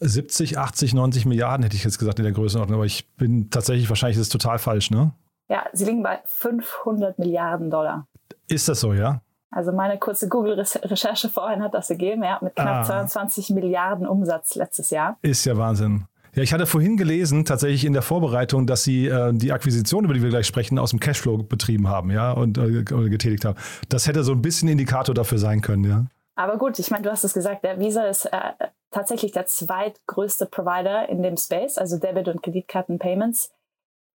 70, 0.00 0.58
80, 0.58 0.94
90 0.94 1.26
Milliarden 1.26 1.62
hätte 1.62 1.76
ich 1.76 1.84
jetzt 1.84 1.98
gesagt 1.98 2.18
in 2.18 2.24
der 2.24 2.32
Größenordnung, 2.32 2.76
aber 2.76 2.86
ich 2.86 3.08
bin 3.14 3.50
tatsächlich, 3.50 3.88
wahrscheinlich 3.88 4.16
ist 4.18 4.26
es 4.26 4.28
total 4.28 4.58
falsch, 4.58 4.90
ne? 4.90 5.12
Ja, 5.48 5.64
sie 5.72 5.84
liegen 5.84 6.02
bei 6.02 6.20
500 6.24 7.18
Milliarden 7.18 7.70
Dollar. 7.70 8.06
Ist 8.48 8.68
das 8.68 8.80
so, 8.80 8.92
ja? 8.92 9.22
Also 9.50 9.70
meine 9.70 9.98
kurze 9.98 10.28
Google-Recherche 10.28 11.28
vorhin 11.28 11.62
hat 11.62 11.74
das 11.74 11.88
gegeben, 11.88 12.24
ja, 12.24 12.38
mit 12.42 12.56
knapp 12.56 12.82
ah. 12.82 12.84
22 12.84 13.50
Milliarden 13.50 14.06
Umsatz 14.06 14.54
letztes 14.54 14.90
Jahr. 14.90 15.18
Ist 15.22 15.44
ja 15.44 15.56
Wahnsinn. 15.56 16.06
Ja, 16.34 16.42
ich 16.42 16.54
hatte 16.54 16.64
vorhin 16.66 16.96
gelesen, 16.96 17.44
tatsächlich 17.44 17.84
in 17.84 17.92
der 17.92 18.00
Vorbereitung, 18.00 18.66
dass 18.66 18.84
Sie 18.84 19.06
äh, 19.06 19.32
die 19.34 19.52
Akquisition, 19.52 20.04
über 20.04 20.14
die 20.14 20.22
wir 20.22 20.30
gleich 20.30 20.46
sprechen, 20.46 20.78
aus 20.78 20.90
dem 20.90 20.98
Cashflow 20.98 21.36
betrieben 21.42 21.88
haben, 21.88 22.10
ja, 22.10 22.32
und 22.32 22.56
äh, 22.56 22.82
getätigt 22.84 23.44
haben. 23.44 23.58
Das 23.90 24.06
hätte 24.06 24.24
so 24.24 24.32
ein 24.32 24.40
bisschen 24.40 24.68
Indikator 24.68 25.14
dafür 25.14 25.38
sein 25.38 25.60
können, 25.60 25.84
ja. 25.84 26.06
Aber 26.34 26.56
gut, 26.56 26.78
ich 26.78 26.90
meine, 26.90 27.02
du 27.02 27.10
hast 27.10 27.24
es 27.24 27.34
gesagt, 27.34 27.64
der 27.64 27.78
Visa 27.78 28.06
ist 28.06 28.24
äh, 28.24 28.52
tatsächlich 28.90 29.32
der 29.32 29.44
zweitgrößte 29.44 30.46
Provider 30.46 31.06
in 31.10 31.22
dem 31.22 31.36
Space, 31.36 31.76
also 31.76 31.98
Debit- 31.98 32.28
und 32.28 32.42
Kreditkarten-Payments. 32.42 33.52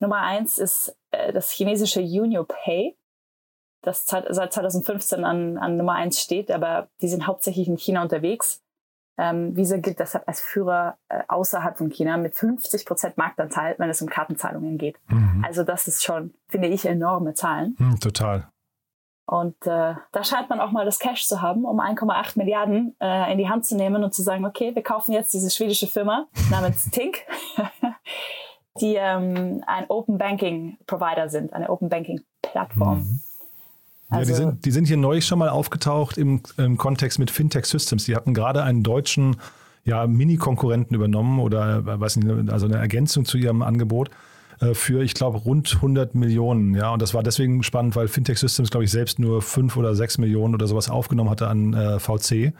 Nummer 0.00 0.22
eins 0.22 0.56
ist 0.56 0.96
äh, 1.10 1.34
das 1.34 1.50
chinesische 1.50 2.00
UnioPay, 2.00 2.96
das 3.82 4.06
seit 4.06 4.52
2015 4.52 5.22
an, 5.24 5.58
an 5.58 5.76
Nummer 5.76 5.92
eins 5.92 6.20
steht, 6.20 6.50
aber 6.50 6.88
die 7.02 7.08
sind 7.08 7.26
hauptsächlich 7.26 7.68
in 7.68 7.76
China 7.76 8.02
unterwegs. 8.02 8.62
Ähm, 9.18 9.56
Visa 9.56 9.78
gilt 9.78 9.98
deshalb 9.98 10.28
als 10.28 10.40
Führer 10.40 10.98
äh, 11.08 11.22
außerhalb 11.28 11.78
von 11.78 11.90
China 11.90 12.16
mit 12.16 12.34
50 12.34 12.84
Prozent 12.84 13.16
Marktanteil, 13.16 13.74
wenn 13.78 13.88
es 13.88 14.02
um 14.02 14.08
Kartenzahlungen 14.08 14.78
geht. 14.78 14.96
Mhm. 15.08 15.44
Also 15.46 15.62
das 15.62 15.88
ist 15.88 16.04
schon, 16.04 16.34
finde 16.48 16.68
ich, 16.68 16.84
enorme 16.84 17.34
Zahlen. 17.34 17.76
Mhm, 17.78 17.98
total. 18.00 18.48
Und 19.26 19.56
äh, 19.66 19.94
da 20.12 20.24
scheint 20.24 20.48
man 20.48 20.60
auch 20.60 20.70
mal 20.70 20.84
das 20.84 21.00
Cash 21.00 21.26
zu 21.26 21.42
haben, 21.42 21.64
um 21.64 21.80
1,8 21.80 22.38
Milliarden 22.38 22.94
äh, 23.00 23.32
in 23.32 23.38
die 23.38 23.48
Hand 23.48 23.66
zu 23.66 23.76
nehmen 23.76 24.04
und 24.04 24.14
zu 24.14 24.22
sagen, 24.22 24.44
okay, 24.44 24.74
wir 24.74 24.82
kaufen 24.82 25.12
jetzt 25.12 25.34
diese 25.34 25.50
schwedische 25.50 25.88
Firma 25.88 26.26
namens 26.50 26.90
Tink, 26.90 27.18
die 28.80 28.94
ähm, 28.94 29.64
ein 29.66 29.86
Open 29.88 30.16
Banking 30.16 30.78
Provider 30.86 31.28
sind, 31.28 31.52
eine 31.52 31.70
Open 31.70 31.88
Banking 31.88 32.20
Plattform. 32.40 32.98
Mhm. 32.98 33.20
Also, 34.08 34.32
ja, 34.32 34.38
die 34.38 34.44
sind, 34.44 34.64
die 34.64 34.70
sind 34.70 34.86
hier 34.86 34.96
neu 34.96 35.20
schon 35.20 35.38
mal 35.38 35.48
aufgetaucht 35.48 36.16
im, 36.16 36.40
im 36.56 36.76
Kontext 36.76 37.18
mit 37.18 37.30
Fintech 37.30 37.64
Systems. 37.64 38.04
Die 38.04 38.14
hatten 38.14 38.34
gerade 38.34 38.62
einen 38.62 38.82
deutschen 38.82 39.36
ja, 39.84 40.06
Mini-Konkurrenten 40.06 40.94
übernommen 40.94 41.40
oder 41.40 41.78
äh, 41.78 42.00
weiß 42.00 42.16
nicht, 42.16 42.50
also 42.52 42.66
eine 42.66 42.76
Ergänzung 42.76 43.24
zu 43.24 43.38
ihrem 43.38 43.62
Angebot 43.62 44.10
äh, 44.60 44.74
für, 44.74 45.02
ich 45.02 45.14
glaube, 45.14 45.38
rund 45.38 45.72
100 45.76 46.14
Millionen. 46.14 46.74
Ja, 46.74 46.90
und 46.90 47.02
das 47.02 47.14
war 47.14 47.22
deswegen 47.22 47.62
spannend, 47.62 47.96
weil 47.96 48.08
Fintech 48.08 48.38
Systems, 48.38 48.70
glaube 48.70 48.84
ich, 48.84 48.90
selbst 48.90 49.18
nur 49.18 49.42
5 49.42 49.76
oder 49.76 49.94
6 49.94 50.18
Millionen 50.18 50.54
oder 50.54 50.66
sowas 50.66 50.88
aufgenommen 50.88 51.30
hatte 51.30 51.48
an 51.48 51.74
äh, 51.74 51.98
VC. 51.98 52.52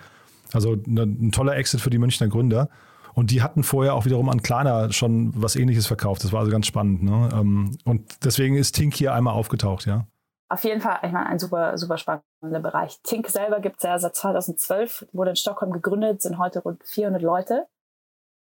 Also 0.52 0.76
eine, 0.86 1.02
ein 1.02 1.32
toller 1.32 1.56
Exit 1.56 1.80
für 1.80 1.90
die 1.90 1.98
Münchner 1.98 2.28
Gründer. 2.28 2.68
Und 3.14 3.30
die 3.30 3.42
hatten 3.42 3.62
vorher 3.62 3.94
auch 3.94 4.04
wiederum 4.04 4.28
an 4.28 4.42
Klarna 4.42 4.92
schon 4.92 5.32
was 5.34 5.56
ähnliches 5.56 5.86
verkauft. 5.86 6.22
Das 6.22 6.32
war 6.32 6.40
also 6.40 6.52
ganz 6.52 6.66
spannend. 6.66 7.02
Ne? 7.02 7.30
Ähm, 7.32 7.70
und 7.84 8.02
deswegen 8.24 8.56
ist 8.56 8.74
Tink 8.74 8.94
hier 8.94 9.14
einmal 9.14 9.34
aufgetaucht, 9.34 9.86
ja. 9.86 10.06
Auf 10.48 10.62
jeden 10.62 10.80
Fall, 10.80 11.00
ich 11.02 11.10
meine, 11.10 11.26
ein 11.26 11.38
super, 11.38 11.76
super 11.76 11.98
spannender 11.98 12.60
Bereich. 12.60 13.00
Tink 13.02 13.28
selber 13.28 13.60
gibt 13.60 13.78
es 13.78 13.82
ja 13.82 13.98
seit 13.98 14.14
2012, 14.14 15.08
wurde 15.12 15.30
in 15.30 15.36
Stockholm 15.36 15.72
gegründet, 15.72 16.22
sind 16.22 16.38
heute 16.38 16.60
rund 16.60 16.84
400 16.84 17.20
Leute. 17.20 17.66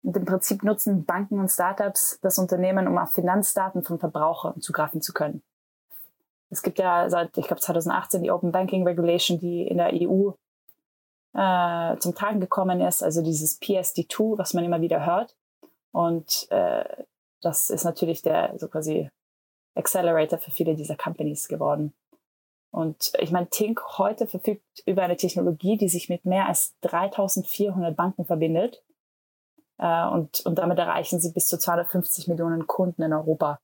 Und 0.04 0.18
im 0.18 0.26
Prinzip 0.26 0.64
nutzen 0.64 1.06
Banken 1.06 1.40
und 1.40 1.50
Startups 1.50 2.20
das 2.22 2.40
Unternehmen, 2.40 2.88
um 2.88 2.98
auf 2.98 3.12
Finanzdaten 3.12 3.84
von 3.84 4.00
Verbrauchern 4.00 4.60
zugreifen 4.62 5.02
zu 5.02 5.14
können. 5.14 5.44
Es 6.50 6.64
gibt 6.64 6.80
ja 6.80 7.08
seit, 7.10 7.38
ich 7.38 7.46
glaube, 7.46 7.62
2018 7.62 8.24
die 8.24 8.32
Open 8.32 8.52
Banking 8.52 8.86
Regulation, 8.86 9.40
die 9.40 9.68
in 9.68 9.78
der 9.78 9.92
EU 9.94 10.32
äh, 11.34 11.98
zum 12.00 12.16
Tragen 12.16 12.42
gekommen 12.42 12.82
ist, 12.82 13.04
also 13.04 13.22
dieses 13.22 13.62
PSD2, 13.62 14.40
was 14.40 14.54
man 14.54 14.64
immer 14.64 14.82
wieder 14.82 15.06
hört. 15.06 15.36
Und 15.92 16.48
äh, 16.50 16.84
das 17.42 17.70
ist 17.70 17.86
natürlich 17.86 18.22
der 18.22 18.58
so 18.58 18.68
quasi 18.68 19.10
Accelerator 19.76 20.40
für 20.40 20.52
viele 20.52 20.76
dieser 20.76 20.96
Companies 20.96 21.48
geworden. 21.48 21.94
Und 22.72 23.12
ich 23.20 23.32
meine, 23.32 23.50
Tink 23.50 23.82
heute 23.98 24.28
verfügt 24.28 24.64
über 24.86 25.04
eine 25.04 25.18
Technologie, 25.18 25.78
die 25.78 25.90
sich 25.90 26.08
mit 26.08 26.26
mehr 26.26 26.48
als 26.48 26.74
3400 26.82 27.96
Banken 27.96 28.26
verbindet 28.26 28.82
äh, 29.78 30.08
und, 30.08 30.42
und 30.46 30.58
damit 30.58 30.78
erreichen 30.78 31.20
sie 31.20 31.34
bis 31.34 31.48
zu 31.48 31.58
250 31.58 32.28
Millionen 32.28 32.68
Kunden 32.68 33.02
in 33.02 33.12
Europa. 33.12 33.60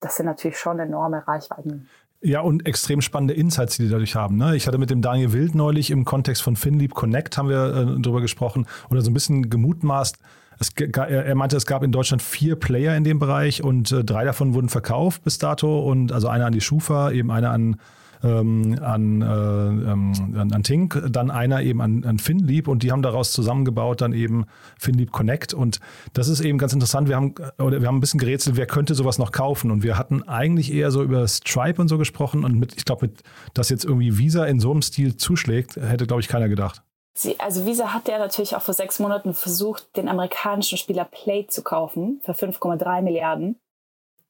Das 0.00 0.16
sind 0.16 0.26
natürlich 0.26 0.58
schon 0.58 0.78
enorme 0.80 1.26
Reichweiten. 1.26 1.88
Ja, 2.22 2.40
und 2.40 2.66
extrem 2.66 3.02
spannende 3.02 3.34
Insights, 3.34 3.76
die 3.76 3.84
die 3.84 3.90
dadurch 3.90 4.16
haben. 4.16 4.36
Ne? 4.36 4.56
Ich 4.56 4.66
hatte 4.66 4.78
mit 4.78 4.90
dem 4.90 5.02
Daniel 5.02 5.32
Wild 5.32 5.54
neulich 5.54 5.90
im 5.90 6.04
Kontext 6.04 6.42
von 6.42 6.56
FinLeap 6.56 6.94
Connect 6.94 7.36
haben 7.36 7.48
wir 7.48 7.96
äh, 7.96 8.20
gesprochen 8.20 8.66
oder 8.90 9.02
so 9.02 9.10
ein 9.10 9.14
bisschen 9.14 9.50
gemutmaßt. 9.50 10.18
Es, 10.58 10.70
er 10.70 11.34
meinte, 11.34 11.56
es 11.56 11.66
gab 11.66 11.82
in 11.82 11.92
Deutschland 11.92 12.22
vier 12.22 12.56
Player 12.56 12.96
in 12.96 13.04
dem 13.04 13.18
Bereich 13.18 13.62
und 13.62 13.92
äh, 13.92 14.04
drei 14.04 14.24
davon 14.24 14.54
wurden 14.54 14.68
verkauft 14.68 15.22
bis 15.24 15.38
dato 15.38 15.80
und 15.80 16.12
also 16.12 16.28
einer 16.28 16.46
an 16.46 16.52
die 16.52 16.60
Schufa, 16.60 17.10
eben 17.10 17.30
einer 17.30 17.50
an 17.50 17.76
ähm, 18.22 18.78
an, 18.80 19.22
äh, 19.22 19.26
ähm, 19.26 20.12
an, 20.34 20.52
an, 20.52 20.62
Tink, 20.62 21.02
dann 21.10 21.30
einer 21.30 21.62
eben 21.62 21.80
an, 21.80 22.04
an 22.04 22.18
FinLeap 22.18 22.68
und 22.68 22.82
die 22.82 22.92
haben 22.92 23.02
daraus 23.02 23.32
zusammengebaut 23.32 24.00
dann 24.00 24.12
eben 24.12 24.46
FinLeap 24.78 25.12
Connect 25.12 25.54
und 25.54 25.80
das 26.12 26.28
ist 26.28 26.40
eben 26.40 26.58
ganz 26.58 26.72
interessant. 26.72 27.08
Wir 27.08 27.16
haben, 27.16 27.34
oder 27.58 27.80
wir 27.80 27.88
haben 27.88 27.96
ein 27.96 28.00
bisschen 28.00 28.20
gerätselt, 28.20 28.56
wer 28.56 28.66
könnte 28.66 28.94
sowas 28.94 29.18
noch 29.18 29.32
kaufen 29.32 29.70
und 29.70 29.82
wir 29.82 29.98
hatten 29.98 30.22
eigentlich 30.22 30.72
eher 30.72 30.90
so 30.90 31.02
über 31.02 31.26
Stripe 31.28 31.80
und 31.80 31.88
so 31.88 31.98
gesprochen 31.98 32.44
und 32.44 32.58
mit, 32.58 32.76
ich 32.76 32.84
glaube, 32.84 33.10
dass 33.54 33.68
jetzt 33.68 33.84
irgendwie 33.84 34.18
Visa 34.18 34.44
in 34.44 34.60
so 34.60 34.70
einem 34.70 34.82
Stil 34.82 35.16
zuschlägt, 35.16 35.76
hätte, 35.76 36.06
glaube 36.06 36.20
ich, 36.20 36.28
keiner 36.28 36.48
gedacht. 36.48 36.82
Sie, 37.18 37.40
also 37.40 37.64
Visa 37.64 37.94
hat 37.94 38.08
ja 38.08 38.18
natürlich 38.18 38.54
auch 38.54 38.60
vor 38.60 38.74
sechs 38.74 38.98
Monaten 38.98 39.32
versucht, 39.32 39.96
den 39.96 40.06
amerikanischen 40.06 40.76
Spieler 40.76 41.06
Play 41.06 41.46
zu 41.46 41.62
kaufen 41.62 42.20
für 42.22 42.32
5,3 42.32 43.00
Milliarden 43.00 43.58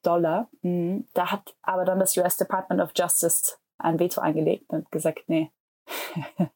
Dollar. 0.03 0.49
Mhm. 0.63 1.09
Da 1.13 1.33
hat 1.33 1.57
aber 1.63 1.85
dann 1.85 1.99
das 1.99 2.17
US 2.17 2.37
Department 2.37 2.81
of 2.81 2.93
Justice 2.95 3.57
ein 3.79 3.99
Veto 3.99 4.21
eingelegt 4.21 4.67
und 4.69 4.89
gesagt, 4.93 5.25
nee, 5.27 5.51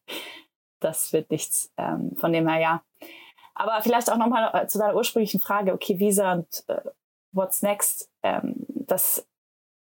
das 0.81 1.13
wird 1.13 1.33
nichts. 1.33 1.73
Ähm, 1.77 2.15
von 2.15 2.33
dem 2.33 2.47
her 2.49 2.61
ja. 2.61 2.85
Aber 3.55 3.83
vielleicht 3.83 4.09
auch 4.09 4.17
nochmal 4.17 4.53
äh, 4.55 4.69
zu 4.69 4.79
deiner 4.79 4.95
ursprünglichen 4.95 5.41
Frage, 5.41 5.73
okay, 5.73 5.99
Visa 5.99 6.35
und 6.35 6.65
äh, 6.69 6.81
what's 7.33 7.61
next? 7.63 8.09
Ähm, 8.23 8.55
das 8.69 9.27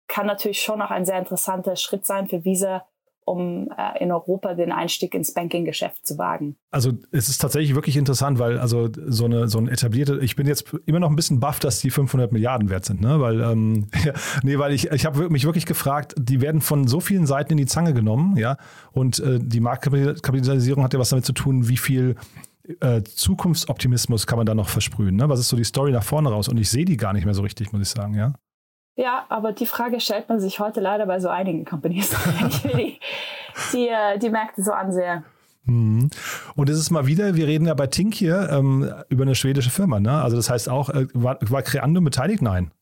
kann 0.07 0.27
natürlich 0.27 0.63
schon 0.63 0.81
auch 0.81 0.93
ein 0.93 1.05
sehr 1.05 1.19
interessanter 1.19 1.75
Schritt 1.75 2.07
sein 2.07 2.29
für 2.29 2.45
Visa, 2.45 2.87
um 3.27 3.69
äh, 3.77 4.03
in 4.03 4.13
Europa 4.13 4.55
den 4.55 4.73
Einstieg 4.73 5.15
ins 5.15 5.35
Banking-Geschäft 5.35 6.07
zu 6.07 6.17
wagen. 6.17 6.57
Also 6.71 6.93
es 7.11 7.29
ist 7.29 7.39
tatsächlich 7.39 7.75
wirklich 7.75 7.97
interessant, 7.97 8.39
weil 8.39 8.59
also 8.59 8.89
so 9.07 9.25
eine 9.25 9.49
so 9.49 9.59
ein 9.59 9.69
etablierte, 9.69 10.19
ich 10.23 10.37
bin 10.37 10.47
jetzt 10.47 10.73
immer 10.87 11.01
noch 11.01 11.11
ein 11.11 11.17
bisschen 11.17 11.41
baff, 11.41 11.59
dass 11.59 11.81
die 11.81 11.91
500 11.91 12.33
Milliarden 12.33 12.71
wert 12.71 12.85
sind, 12.85 13.01
ne? 13.01 13.21
Weil 13.21 13.41
ähm, 13.41 13.89
ja, 14.05 14.13
nee, 14.43 14.59
weil 14.59 14.73
ich 14.73 14.91
ich 14.93 15.05
habe 15.05 15.29
mich 15.29 15.45
wirklich 15.45 15.67
gefragt, 15.67 16.15
die 16.17 16.41
werden 16.41 16.61
von 16.61 16.87
so 16.87 17.01
vielen 17.01 17.27
Seiten 17.27 17.53
in 17.53 17.59
die 17.59 17.67
Zange 17.67 17.93
genommen, 17.95 18.37
ja, 18.37 18.57
und 18.93 19.19
äh, 19.19 19.41
die 19.41 19.61
Marktkapitalisierung 19.61 20.85
hat 20.85 20.95
ja 20.95 21.01
was 21.01 21.09
damit 21.09 21.27
zu 21.27 21.33
tun, 21.33 21.69
wie 21.69 21.77
viel 21.77 22.15
äh, 22.81 23.03
Zukunftsoptimismus 23.03 24.27
kann 24.27 24.39
man 24.39 24.47
da 24.47 24.55
noch 24.55 24.69
versprühen? 24.69 25.17
Ne? 25.17 25.29
Was 25.29 25.41
ist 25.41 25.49
so 25.49 25.57
die 25.57 25.65
Story 25.65 25.93
nach 25.93 26.03
vorne 26.03 26.31
raus? 26.31 26.49
Und 26.49 26.59
ich 26.59 26.69
sehe 26.69 26.85
die 26.85 26.97
gar 26.97 27.13
nicht 27.13 27.25
mehr 27.25 27.35
so 27.35 27.43
richtig, 27.43 27.73
muss 27.73 27.83
ich 27.83 27.89
sagen, 27.89 28.15
ja. 28.15 28.35
Ja, 28.97 29.27
aber 29.29 29.53
die 29.53 29.67
Frage 29.67 30.01
stellt 30.01 30.29
man 30.29 30.41
sich 30.41 30.59
heute 30.59 30.81
leider 30.81 31.07
bei 31.07 31.21
so 31.21 31.29
einigen 31.29 31.65
Companies, 31.65 32.11
die, 32.65 32.99
die, 33.73 33.89
äh, 33.89 34.19
die 34.19 34.31
Märkte 34.31 34.63
so 34.63 34.73
ansehe. 34.73 35.23
Mhm. 35.65 36.11
Und 36.55 36.71
es 36.71 36.79
ist 36.79 36.91
mal 36.91 37.07
wieder, 37.07 37.35
wir 37.35 37.47
reden 37.47 37.67
ja 37.67 37.75
bei 37.75 37.89
Tink 37.89 38.15
hier 38.15 38.49
ähm, 38.51 38.91
über 39.09 39.23
eine 39.23 39.35
schwedische 39.35 39.71
Firma, 39.71 40.01
ne? 40.01 40.23
Also 40.23 40.37
das 40.37 40.49
heißt 40.49 40.69
auch, 40.69 40.89
äh, 40.91 41.07
war, 41.13 41.39
war 41.43 41.63
Creandum 41.63 42.05
beteiligt? 42.05 42.41
Nein. 42.41 42.73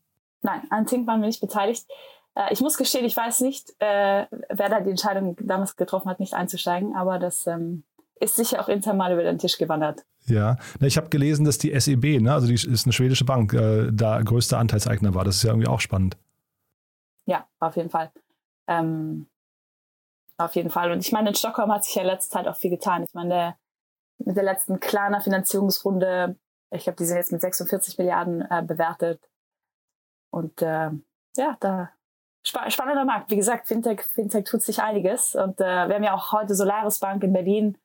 Nein, 0.43 0.63
an 0.71 0.87
Tink 0.87 1.07
waren 1.07 1.21
wir 1.21 1.27
nicht 1.27 1.41
beteiligt. 1.41 1.87
Äh, 2.35 2.53
ich 2.53 2.61
muss 2.61 2.77
gestehen, 2.77 3.05
ich 3.05 3.17
weiß 3.17 3.41
nicht, 3.41 3.71
äh, 3.81 4.27
wer 4.51 4.69
da 4.69 4.81
die 4.81 4.91
Entscheidung 4.91 5.37
damals 5.41 5.77
getroffen 5.77 6.11
hat, 6.11 6.21
nicht 6.21 6.35
einzusteigen, 6.35 6.95
aber 6.95 7.19
das 7.19 7.47
ähm, 7.47 7.85
ist 8.21 8.37
sicher 8.37 8.61
auch 8.61 8.69
intern 8.69 8.97
mal 8.97 9.13
über 9.13 9.23
den 9.23 9.39
Tisch 9.39 9.59
gewandert. 9.59 10.05
Ja, 10.27 10.57
ich 10.81 10.97
habe 10.97 11.09
gelesen, 11.09 11.45
dass 11.45 11.59
die 11.59 11.79
SEB, 11.79 12.21
ne, 12.21 12.33
also 12.33 12.47
die 12.47 12.55
ist 12.55 12.87
eine 12.87 12.93
schwedische 12.93 13.25
Bank, 13.25 13.53
äh, 13.53 13.91
da 13.93 14.23
größter 14.23 14.59
Anteilseigner 14.59 15.15
war. 15.15 15.25
Das 15.25 15.37
ist 15.37 15.43
ja 15.43 15.51
irgendwie 15.51 15.69
auch 15.69 15.81
spannend. 15.81 16.17
Ja, 17.27 17.47
auf 17.61 17.77
jeden 17.77 17.91
Fall. 17.91 18.11
Ähm, 18.67 19.27
auf 20.39 20.55
jeden 20.55 20.71
Fall. 20.71 20.93
Und 20.93 21.01
ich 21.01 21.13
meine, 21.13 21.29
in 21.29 21.35
Stockholm 21.35 21.73
hat 21.73 21.85
sich 21.85 21.95
ja 21.95 22.03
in 22.03 22.09
letzter 22.09 22.39
Zeit 22.39 22.49
auch 22.49 22.57
viel 22.57 22.71
getan. 22.71 23.05
Ich 23.05 23.15
meine, 23.15 23.29
der, 23.29 23.57
mit 24.19 24.37
der 24.37 24.45
letzten 24.45 24.81
kleiner 24.81 25.21
Finanzierungsrunde, 25.21 26.37
ich 26.71 26.85
glaube, 26.85 26.97
die 26.97 27.05
sind 27.05 27.17
jetzt 27.17 27.33
mit 27.33 27.41
46 27.41 27.99
Milliarden 27.99 28.43
äh, 28.51 28.63
bewertet. 28.63 29.21
Und 30.31 30.63
äh, 30.63 30.91
ja, 31.37 31.57
da 31.61 31.91
spa 32.45 32.71
spannender 32.71 33.05
Markt. 33.05 33.31
Wie 33.31 33.37
gesagt, 33.37 33.69
Fintech, 33.69 34.03
Fintech 34.03 34.45
tut 34.45 34.63
sich 34.63 34.83
einiges. 34.83 35.35
Und 35.35 35.61
äh, 35.61 35.89
wir 35.89 35.95
haben 35.95 36.03
ja 36.03 36.15
auch 36.15 36.33
heute 36.33 36.55
Solaris 36.55 36.99
Bank 36.99 37.23
in 37.23 37.33
Berlin 37.33 37.79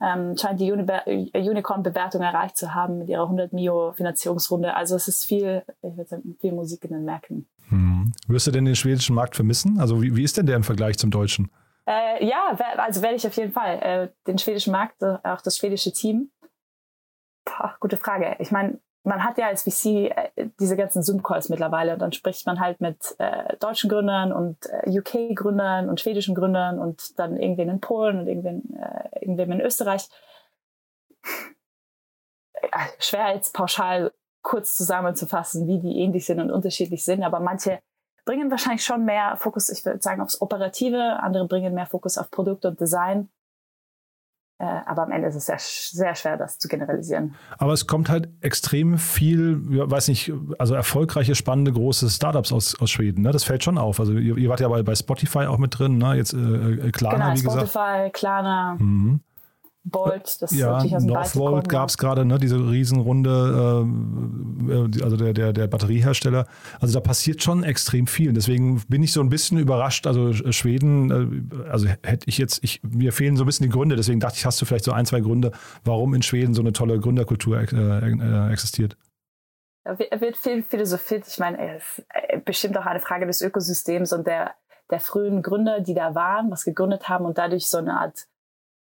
ähm, 0.00 0.36
scheint 0.36 0.60
die 0.60 0.68
äh, 0.68 1.48
Unicorn-Bewertung 1.50 2.22
erreicht 2.22 2.56
zu 2.56 2.74
haben 2.74 2.98
mit 2.98 3.08
ihrer 3.08 3.24
100 3.24 3.52
Mio 3.52 3.92
Finanzierungsrunde. 3.92 4.74
Also 4.74 4.96
es 4.96 5.08
ist 5.08 5.24
viel, 5.24 5.62
ich 5.82 5.96
würde 5.96 6.08
sagen, 6.08 6.36
viel 6.40 6.52
Musik 6.52 6.84
in 6.84 6.92
den 6.92 7.04
Märkten. 7.04 7.46
Hm. 7.68 8.12
Wirst 8.26 8.46
du 8.46 8.50
denn 8.50 8.64
den 8.64 8.76
schwedischen 8.76 9.14
Markt 9.14 9.36
vermissen? 9.36 9.78
Also 9.78 10.02
wie, 10.02 10.16
wie 10.16 10.24
ist 10.24 10.36
denn 10.36 10.46
der 10.46 10.56
im 10.56 10.64
Vergleich 10.64 10.98
zum 10.98 11.10
deutschen? 11.10 11.50
Äh, 11.86 12.24
ja, 12.26 12.56
also 12.76 13.02
werde 13.02 13.16
ich 13.16 13.26
auf 13.26 13.36
jeden 13.36 13.52
Fall. 13.52 13.78
Äh, 13.82 14.08
den 14.26 14.38
schwedischen 14.38 14.72
Markt, 14.72 15.02
äh, 15.02 15.18
auch 15.24 15.40
das 15.40 15.56
schwedische 15.56 15.92
Team. 15.92 16.30
Boah, 17.44 17.76
gute 17.80 17.96
Frage. 17.96 18.36
Ich 18.38 18.50
meine, 18.50 18.78
man 19.02 19.24
hat 19.24 19.38
ja 19.38 19.46
als 19.46 19.62
VC 19.62 20.10
äh, 20.10 20.30
diese 20.58 20.76
ganzen 20.76 21.02
Zoom-Calls 21.02 21.48
mittlerweile. 21.48 21.94
Und 21.94 22.00
dann 22.00 22.12
spricht 22.12 22.46
man 22.46 22.60
halt 22.60 22.80
mit 22.80 23.14
äh, 23.18 23.56
deutschen 23.58 23.88
Gründern 23.88 24.32
und 24.32 24.58
äh, 24.66 24.98
UK-Gründern 24.98 25.88
und 25.88 26.00
schwedischen 26.00 26.34
Gründern 26.34 26.78
und 26.78 27.18
dann 27.18 27.36
irgendwen 27.36 27.68
in 27.68 27.80
Polen 27.80 28.18
und 28.18 28.26
irgendwen, 28.26 28.76
äh, 28.76 29.20
irgendwem 29.20 29.52
in 29.52 29.60
Österreich. 29.60 30.08
Schwer 32.98 33.34
jetzt 33.34 33.54
pauschal 33.54 34.12
kurz 34.42 34.76
zusammenzufassen, 34.76 35.66
wie 35.66 35.80
die 35.80 36.00
ähnlich 36.00 36.26
sind 36.26 36.40
und 36.40 36.50
unterschiedlich 36.50 37.04
sind, 37.04 37.22
aber 37.22 37.40
manche 37.40 37.80
bringen 38.24 38.50
wahrscheinlich 38.50 38.84
schon 38.84 39.04
mehr 39.04 39.36
Fokus, 39.36 39.70
ich 39.70 39.84
würde 39.84 40.02
sagen, 40.02 40.20
aufs 40.20 40.40
Operative, 40.40 41.20
andere 41.20 41.46
bringen 41.46 41.74
mehr 41.74 41.86
Fokus 41.86 42.18
auf 42.18 42.30
Produkt 42.30 42.64
und 42.64 42.80
Design. 42.80 43.30
Äh, 44.60 44.82
aber 44.84 45.04
am 45.04 45.10
Ende 45.10 45.26
ist 45.26 45.36
es 45.36 45.46
sehr, 45.46 45.56
sehr 45.58 46.14
schwer, 46.14 46.36
das 46.36 46.58
zu 46.58 46.68
generalisieren. 46.68 47.34
Aber 47.56 47.72
es 47.72 47.86
kommt 47.86 48.10
halt 48.10 48.28
extrem 48.42 48.98
viel, 48.98 49.62
ich 49.70 49.90
weiß 49.90 50.08
nicht, 50.08 50.34
also 50.58 50.74
erfolgreiche, 50.74 51.34
spannende, 51.34 51.72
große 51.72 52.10
Startups 52.10 52.52
aus, 52.52 52.78
aus 52.78 52.90
Schweden. 52.90 53.22
Ne? 53.22 53.32
Das 53.32 53.44
fällt 53.44 53.64
schon 53.64 53.78
auf. 53.78 53.98
Also 53.98 54.12
ihr, 54.12 54.36
ihr 54.36 54.50
wart 54.50 54.60
ja 54.60 54.68
bei, 54.68 54.82
bei 54.82 54.94
Spotify 54.94 55.46
auch 55.46 55.56
mit 55.56 55.78
drin, 55.78 55.96
ne? 55.96 56.14
jetzt 56.14 56.34
äh, 56.34 56.36
äh 56.36 56.90
Klarna, 56.90 57.30
genau, 57.30 57.32
wie 57.32 57.38
Spotify, 57.38 57.62
gesagt. 57.62 57.70
Spotify, 57.70 58.10
Klarna. 58.12 58.76
Mhm. 58.78 59.20
Bolt, 59.82 60.42
das 60.42 60.50
ja, 60.50 60.72
natürlich 60.72 60.96
aus 60.96 61.02
dem 61.04 61.12
Northvolt 61.14 61.68
gab 61.70 61.88
es 61.88 61.96
gerade, 61.96 62.26
ne, 62.26 62.38
diese 62.38 62.58
Riesenrunde, 62.58 63.86
äh, 64.68 65.02
also 65.02 65.16
der, 65.16 65.32
der, 65.32 65.54
der 65.54 65.66
Batteriehersteller. 65.68 66.46
Also 66.80 66.92
da 66.92 67.00
passiert 67.00 67.42
schon 67.42 67.64
extrem 67.64 68.06
viel. 68.06 68.34
Deswegen 68.34 68.82
bin 68.88 69.02
ich 69.02 69.12
so 69.12 69.22
ein 69.22 69.30
bisschen 69.30 69.58
überrascht. 69.58 70.06
Also 70.06 70.34
Schweden, 70.52 71.50
äh, 71.62 71.70
also 71.70 71.88
hätte 71.88 72.28
ich 72.28 72.36
jetzt, 72.36 72.62
ich, 72.62 72.82
mir 72.82 73.12
fehlen 73.14 73.36
so 73.36 73.44
ein 73.44 73.46
bisschen 73.46 73.64
die 73.64 73.72
Gründe. 73.72 73.96
Deswegen 73.96 74.20
dachte 74.20 74.36
ich, 74.36 74.44
hast 74.44 74.60
du 74.60 74.66
vielleicht 74.66 74.84
so 74.84 74.92
ein, 74.92 75.06
zwei 75.06 75.20
Gründe, 75.20 75.52
warum 75.82 76.12
in 76.12 76.20
Schweden 76.20 76.52
so 76.52 76.60
eine 76.60 76.74
tolle 76.74 77.00
Gründerkultur 77.00 77.58
äh, 77.58 77.64
äh, 77.64 78.52
existiert. 78.52 78.98
Da 79.84 79.98
wird 79.98 80.36
viel 80.36 80.62
philosophiert. 80.62 81.26
Ich 81.26 81.38
meine, 81.38 81.76
es 81.76 81.98
ist 81.98 82.06
äh, 82.10 82.38
bestimmt 82.38 82.76
auch 82.76 82.84
eine 82.84 83.00
Frage 83.00 83.26
des 83.26 83.40
Ökosystems 83.40 84.12
und 84.12 84.26
der, 84.26 84.54
der 84.90 85.00
frühen 85.00 85.40
Gründer, 85.40 85.80
die 85.80 85.94
da 85.94 86.14
waren, 86.14 86.50
was 86.50 86.64
gegründet 86.64 87.08
haben 87.08 87.24
und 87.24 87.38
dadurch 87.38 87.66
so 87.66 87.78
eine 87.78 87.98
Art 87.98 88.26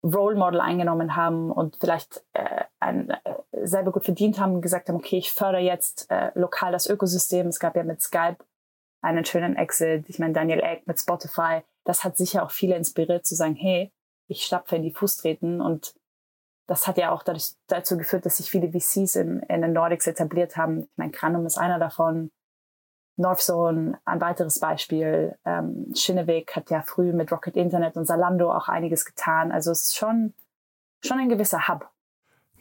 Role 0.04 0.36
Model 0.36 0.62
eingenommen 0.62 1.16
haben 1.16 1.52
und 1.52 1.78
vielleicht 1.80 2.24
äh, 2.34 2.64
ein, 2.80 3.12
äh, 3.12 3.18
selber 3.64 3.92
gut 3.92 4.06
verdient 4.06 4.40
haben 4.40 4.56
und 4.56 4.62
gesagt 4.62 4.90
haben, 4.90 4.96
okay, 4.96 5.18
ich 5.18 5.32
fördere 5.32 5.62
jetzt 5.62 6.10
äh, 6.10 6.32
lokal 6.34 6.72
das 6.72 6.88
Ökosystem. 6.88 7.48
Es 7.48 7.60
gab 7.60 7.76
ja 7.76 7.84
mit 7.84 8.02
Skype 8.02 8.38
einen 9.02 9.26
schönen 9.26 9.56
Exit. 9.56 10.10
Ich 10.10 10.20
meine, 10.20 10.34
Daniel 10.34 10.62
Egg 10.62 10.84
mit 10.86 11.00
Spotify. 11.00 11.62
Das 11.84 12.04
hat 12.04 12.18
sicher 12.18 12.44
auch 12.44 12.52
viele 12.52 12.76
inspiriert 12.76 13.26
zu 13.26 13.36
sagen, 13.36 13.56
hey, 13.56 13.92
ich 14.28 14.44
stapfe 14.44 14.76
in 14.76 14.84
die 14.84 14.94
Fußtreten 14.94 15.62
und 15.62 15.94
das 16.68 16.88
hat 16.88 16.98
ja 16.98 17.12
auch 17.12 17.24
dadurch, 17.24 17.52
dazu 17.68 17.98
geführt, 17.98 18.26
dass 18.26 18.38
sich 18.38 18.50
viele 18.50 18.72
VCs 18.72 19.18
in, 19.18 19.42
in 19.42 19.62
den 19.62 19.74
Nordics 19.74 20.08
etabliert 20.08 20.58
haben. 20.58 20.84
Ich 20.84 20.98
meine, 20.98 21.12
Kranum 21.12 21.46
ist 21.46 21.58
einer 21.58 21.80
davon. 21.80 22.32
Northzone, 23.18 24.00
ein 24.06 24.22
weiteres 24.22 24.60
Beispiel. 24.60 25.36
Ähm, 25.46 25.88
Schinneweg 25.96 26.56
hat 26.56 26.70
ja 26.70 26.82
früh 26.82 27.14
mit 27.14 27.32
Rocket 27.32 27.56
Internet 27.56 27.98
und 27.98 28.06
Salando 28.06 28.52
auch 28.52 28.68
einiges 28.68 29.06
getan. 29.06 29.52
Also 29.52 29.72
es 29.72 29.84
ist 29.84 29.98
schon, 29.98 30.34
schon 31.04 31.20
ein 31.20 31.30
gewisser 31.30 31.68
Hub. 31.68 31.90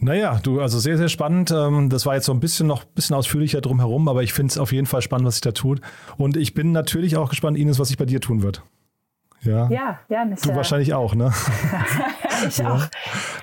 Naja, 0.03 0.41
du, 0.43 0.61
also 0.61 0.79
sehr, 0.79 0.97
sehr 0.97 1.09
spannend. 1.09 1.51
Ähm, 1.51 1.91
das 1.91 2.07
war 2.07 2.15
jetzt 2.15 2.25
so 2.25 2.33
ein 2.33 2.41
bisschen 2.41 2.67
noch 2.67 2.85
ein 2.85 2.95
bisschen 2.95 3.17
ausführlicher 3.17 3.61
drumherum, 3.61 4.09
aber 4.09 4.23
ich 4.23 4.33
finde 4.33 4.51
es 4.51 4.59
auf 4.59 4.73
jeden 4.73 4.87
Fall 4.87 5.03
spannend, 5.03 5.27
was 5.27 5.35
sich 5.35 5.43
da 5.43 5.53
tut. 5.53 5.81
Und 6.17 6.37
ich 6.37 6.55
bin 6.55 6.73
natürlich 6.73 7.17
auch 7.17 7.29
gespannt, 7.29 7.59
Ines, 7.59 7.79
was 7.79 7.89
sich 7.89 7.99
bei 7.99 8.07
dir 8.07 8.21
tun 8.21 8.43
wird. 8.43 8.63
Ja, 9.43 9.69
ja, 9.71 9.99
ja 10.09 10.25
nicht, 10.25 10.45
Du 10.45 10.55
wahrscheinlich 10.55 10.93
auch, 10.93 11.15
ne? 11.15 11.33
ich 12.47 12.59
ja. 12.59 12.75
auch. 12.75 12.87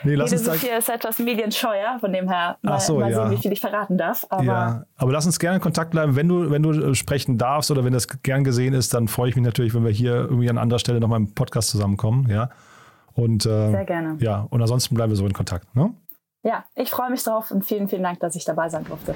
Nee, 0.03 0.15
lass 0.15 0.31
Jede 0.31 0.51
uns 0.51 0.61
hier 0.61 0.77
ist 0.77 0.89
etwas 0.89 1.17
medienscheuer, 1.17 1.97
von 1.99 2.13
dem 2.13 2.29
her 2.29 2.57
mal, 2.61 2.79
so, 2.79 2.99
mal 2.99 3.09
ja. 3.09 3.23
sehen, 3.23 3.31
wie 3.31 3.41
viel 3.41 3.51
ich 3.51 3.59
verraten 3.59 3.97
darf. 3.97 4.25
Aber 4.29 4.43
ja, 4.43 4.83
aber 4.97 5.11
lass 5.11 5.25
uns 5.25 5.39
gerne 5.39 5.55
in 5.55 5.61
Kontakt 5.61 5.91
bleiben. 5.91 6.15
Wenn 6.15 6.27
du, 6.27 6.51
wenn 6.51 6.61
du 6.61 6.71
äh, 6.71 6.95
sprechen 6.95 7.37
darfst 7.37 7.71
oder 7.71 7.83
wenn 7.83 7.93
das 7.93 8.07
gern 8.21 8.43
gesehen 8.43 8.73
ist, 8.73 8.93
dann 8.93 9.07
freue 9.07 9.29
ich 9.29 9.35
mich 9.35 9.45
natürlich, 9.45 9.73
wenn 9.73 9.83
wir 9.83 9.91
hier 9.91 10.13
irgendwie 10.13 10.49
an 10.49 10.57
anderer 10.57 10.79
Stelle 10.79 10.99
nochmal 10.99 11.19
im 11.19 11.33
Podcast 11.33 11.69
zusammenkommen. 11.69 12.29
Ja. 12.29 12.49
Und, 13.13 13.47
äh, 13.47 13.71
Sehr 13.71 13.85
gerne. 13.85 14.17
Ja, 14.19 14.45
und 14.49 14.61
ansonsten 14.61 14.93
bleiben 14.93 15.11
wir 15.11 15.17
so 15.17 15.25
in 15.25 15.33
Kontakt. 15.33 15.75
Ne? 15.75 15.93
Ja, 16.43 16.65
ich 16.75 16.91
freue 16.91 17.09
mich 17.09 17.23
drauf 17.23 17.49
und 17.49 17.65
vielen, 17.65 17.87
vielen 17.87 18.03
Dank, 18.03 18.19
dass 18.19 18.35
ich 18.35 18.45
dabei 18.45 18.69
sein 18.69 18.85
durfte. 18.85 19.15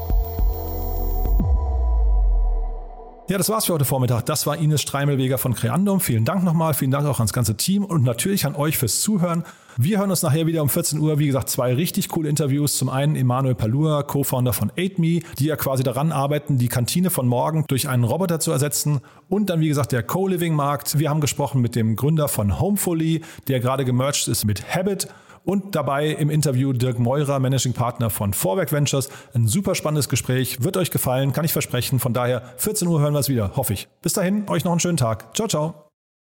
Ja, 3.31 3.37
das 3.37 3.47
war's 3.47 3.67
für 3.67 3.73
heute 3.73 3.85
Vormittag. 3.85 4.25
Das 4.25 4.45
war 4.45 4.57
Ines 4.57 4.81
Streimelweger 4.81 5.37
von 5.37 5.53
Creandum. 5.53 6.01
Vielen 6.01 6.25
Dank 6.25 6.43
nochmal. 6.43 6.73
Vielen 6.73 6.91
Dank 6.91 7.07
auch 7.07 7.19
ans 7.19 7.31
ganze 7.31 7.55
Team 7.55 7.85
und 7.85 8.03
natürlich 8.03 8.45
an 8.45 8.55
euch 8.55 8.77
fürs 8.77 8.99
Zuhören. 8.99 9.45
Wir 9.77 9.99
hören 9.99 10.09
uns 10.09 10.21
nachher 10.21 10.47
wieder 10.47 10.61
um 10.61 10.67
14 10.67 10.99
Uhr. 10.99 11.17
Wie 11.17 11.27
gesagt, 11.27 11.47
zwei 11.47 11.73
richtig 11.73 12.09
coole 12.09 12.27
Interviews. 12.27 12.75
Zum 12.75 12.89
einen 12.89 13.15
Emanuel 13.15 13.55
Palua, 13.55 14.03
Co-Founder 14.03 14.51
von 14.51 14.69
8Me, 14.71 15.23
die 15.39 15.45
ja 15.45 15.55
quasi 15.55 15.81
daran 15.81 16.11
arbeiten, 16.11 16.57
die 16.57 16.67
Kantine 16.67 17.09
von 17.09 17.25
morgen 17.25 17.63
durch 17.69 17.87
einen 17.87 18.03
Roboter 18.03 18.41
zu 18.41 18.51
ersetzen. 18.51 18.99
Und 19.29 19.49
dann, 19.49 19.61
wie 19.61 19.69
gesagt, 19.69 19.93
der 19.93 20.03
Co-Living-Markt. 20.03 20.99
Wir 20.99 21.09
haben 21.09 21.21
gesprochen 21.21 21.61
mit 21.61 21.77
dem 21.77 21.95
Gründer 21.95 22.27
von 22.27 22.59
Homefully, 22.59 23.21
der 23.47 23.61
gerade 23.61 23.85
gemerged 23.85 24.27
ist 24.27 24.43
mit 24.43 24.75
Habit. 24.75 25.07
Und 25.43 25.75
dabei 25.75 26.07
im 26.07 26.29
Interview 26.29 26.73
Dirk 26.73 26.99
Meurer, 26.99 27.39
Managing 27.39 27.73
Partner 27.73 28.09
von 28.09 28.33
Vorwerk 28.33 28.71
Ventures. 28.71 29.09
Ein 29.33 29.47
super 29.47 29.75
spannendes 29.75 30.09
Gespräch. 30.09 30.63
Wird 30.63 30.77
euch 30.77 30.91
gefallen, 30.91 31.33
kann 31.33 31.45
ich 31.45 31.53
versprechen. 31.53 31.99
Von 31.99 32.13
daher, 32.13 32.43
14 32.57 32.87
Uhr 32.87 33.01
hören 33.01 33.13
wir 33.13 33.19
es 33.19 33.29
wieder, 33.29 33.55
hoffe 33.55 33.73
ich. 33.73 33.87
Bis 34.01 34.13
dahin, 34.13 34.47
euch 34.49 34.63
noch 34.63 34.71
einen 34.71 34.79
schönen 34.79 34.97
Tag. 34.97 35.35
Ciao, 35.35 35.47
ciao. 35.47 35.90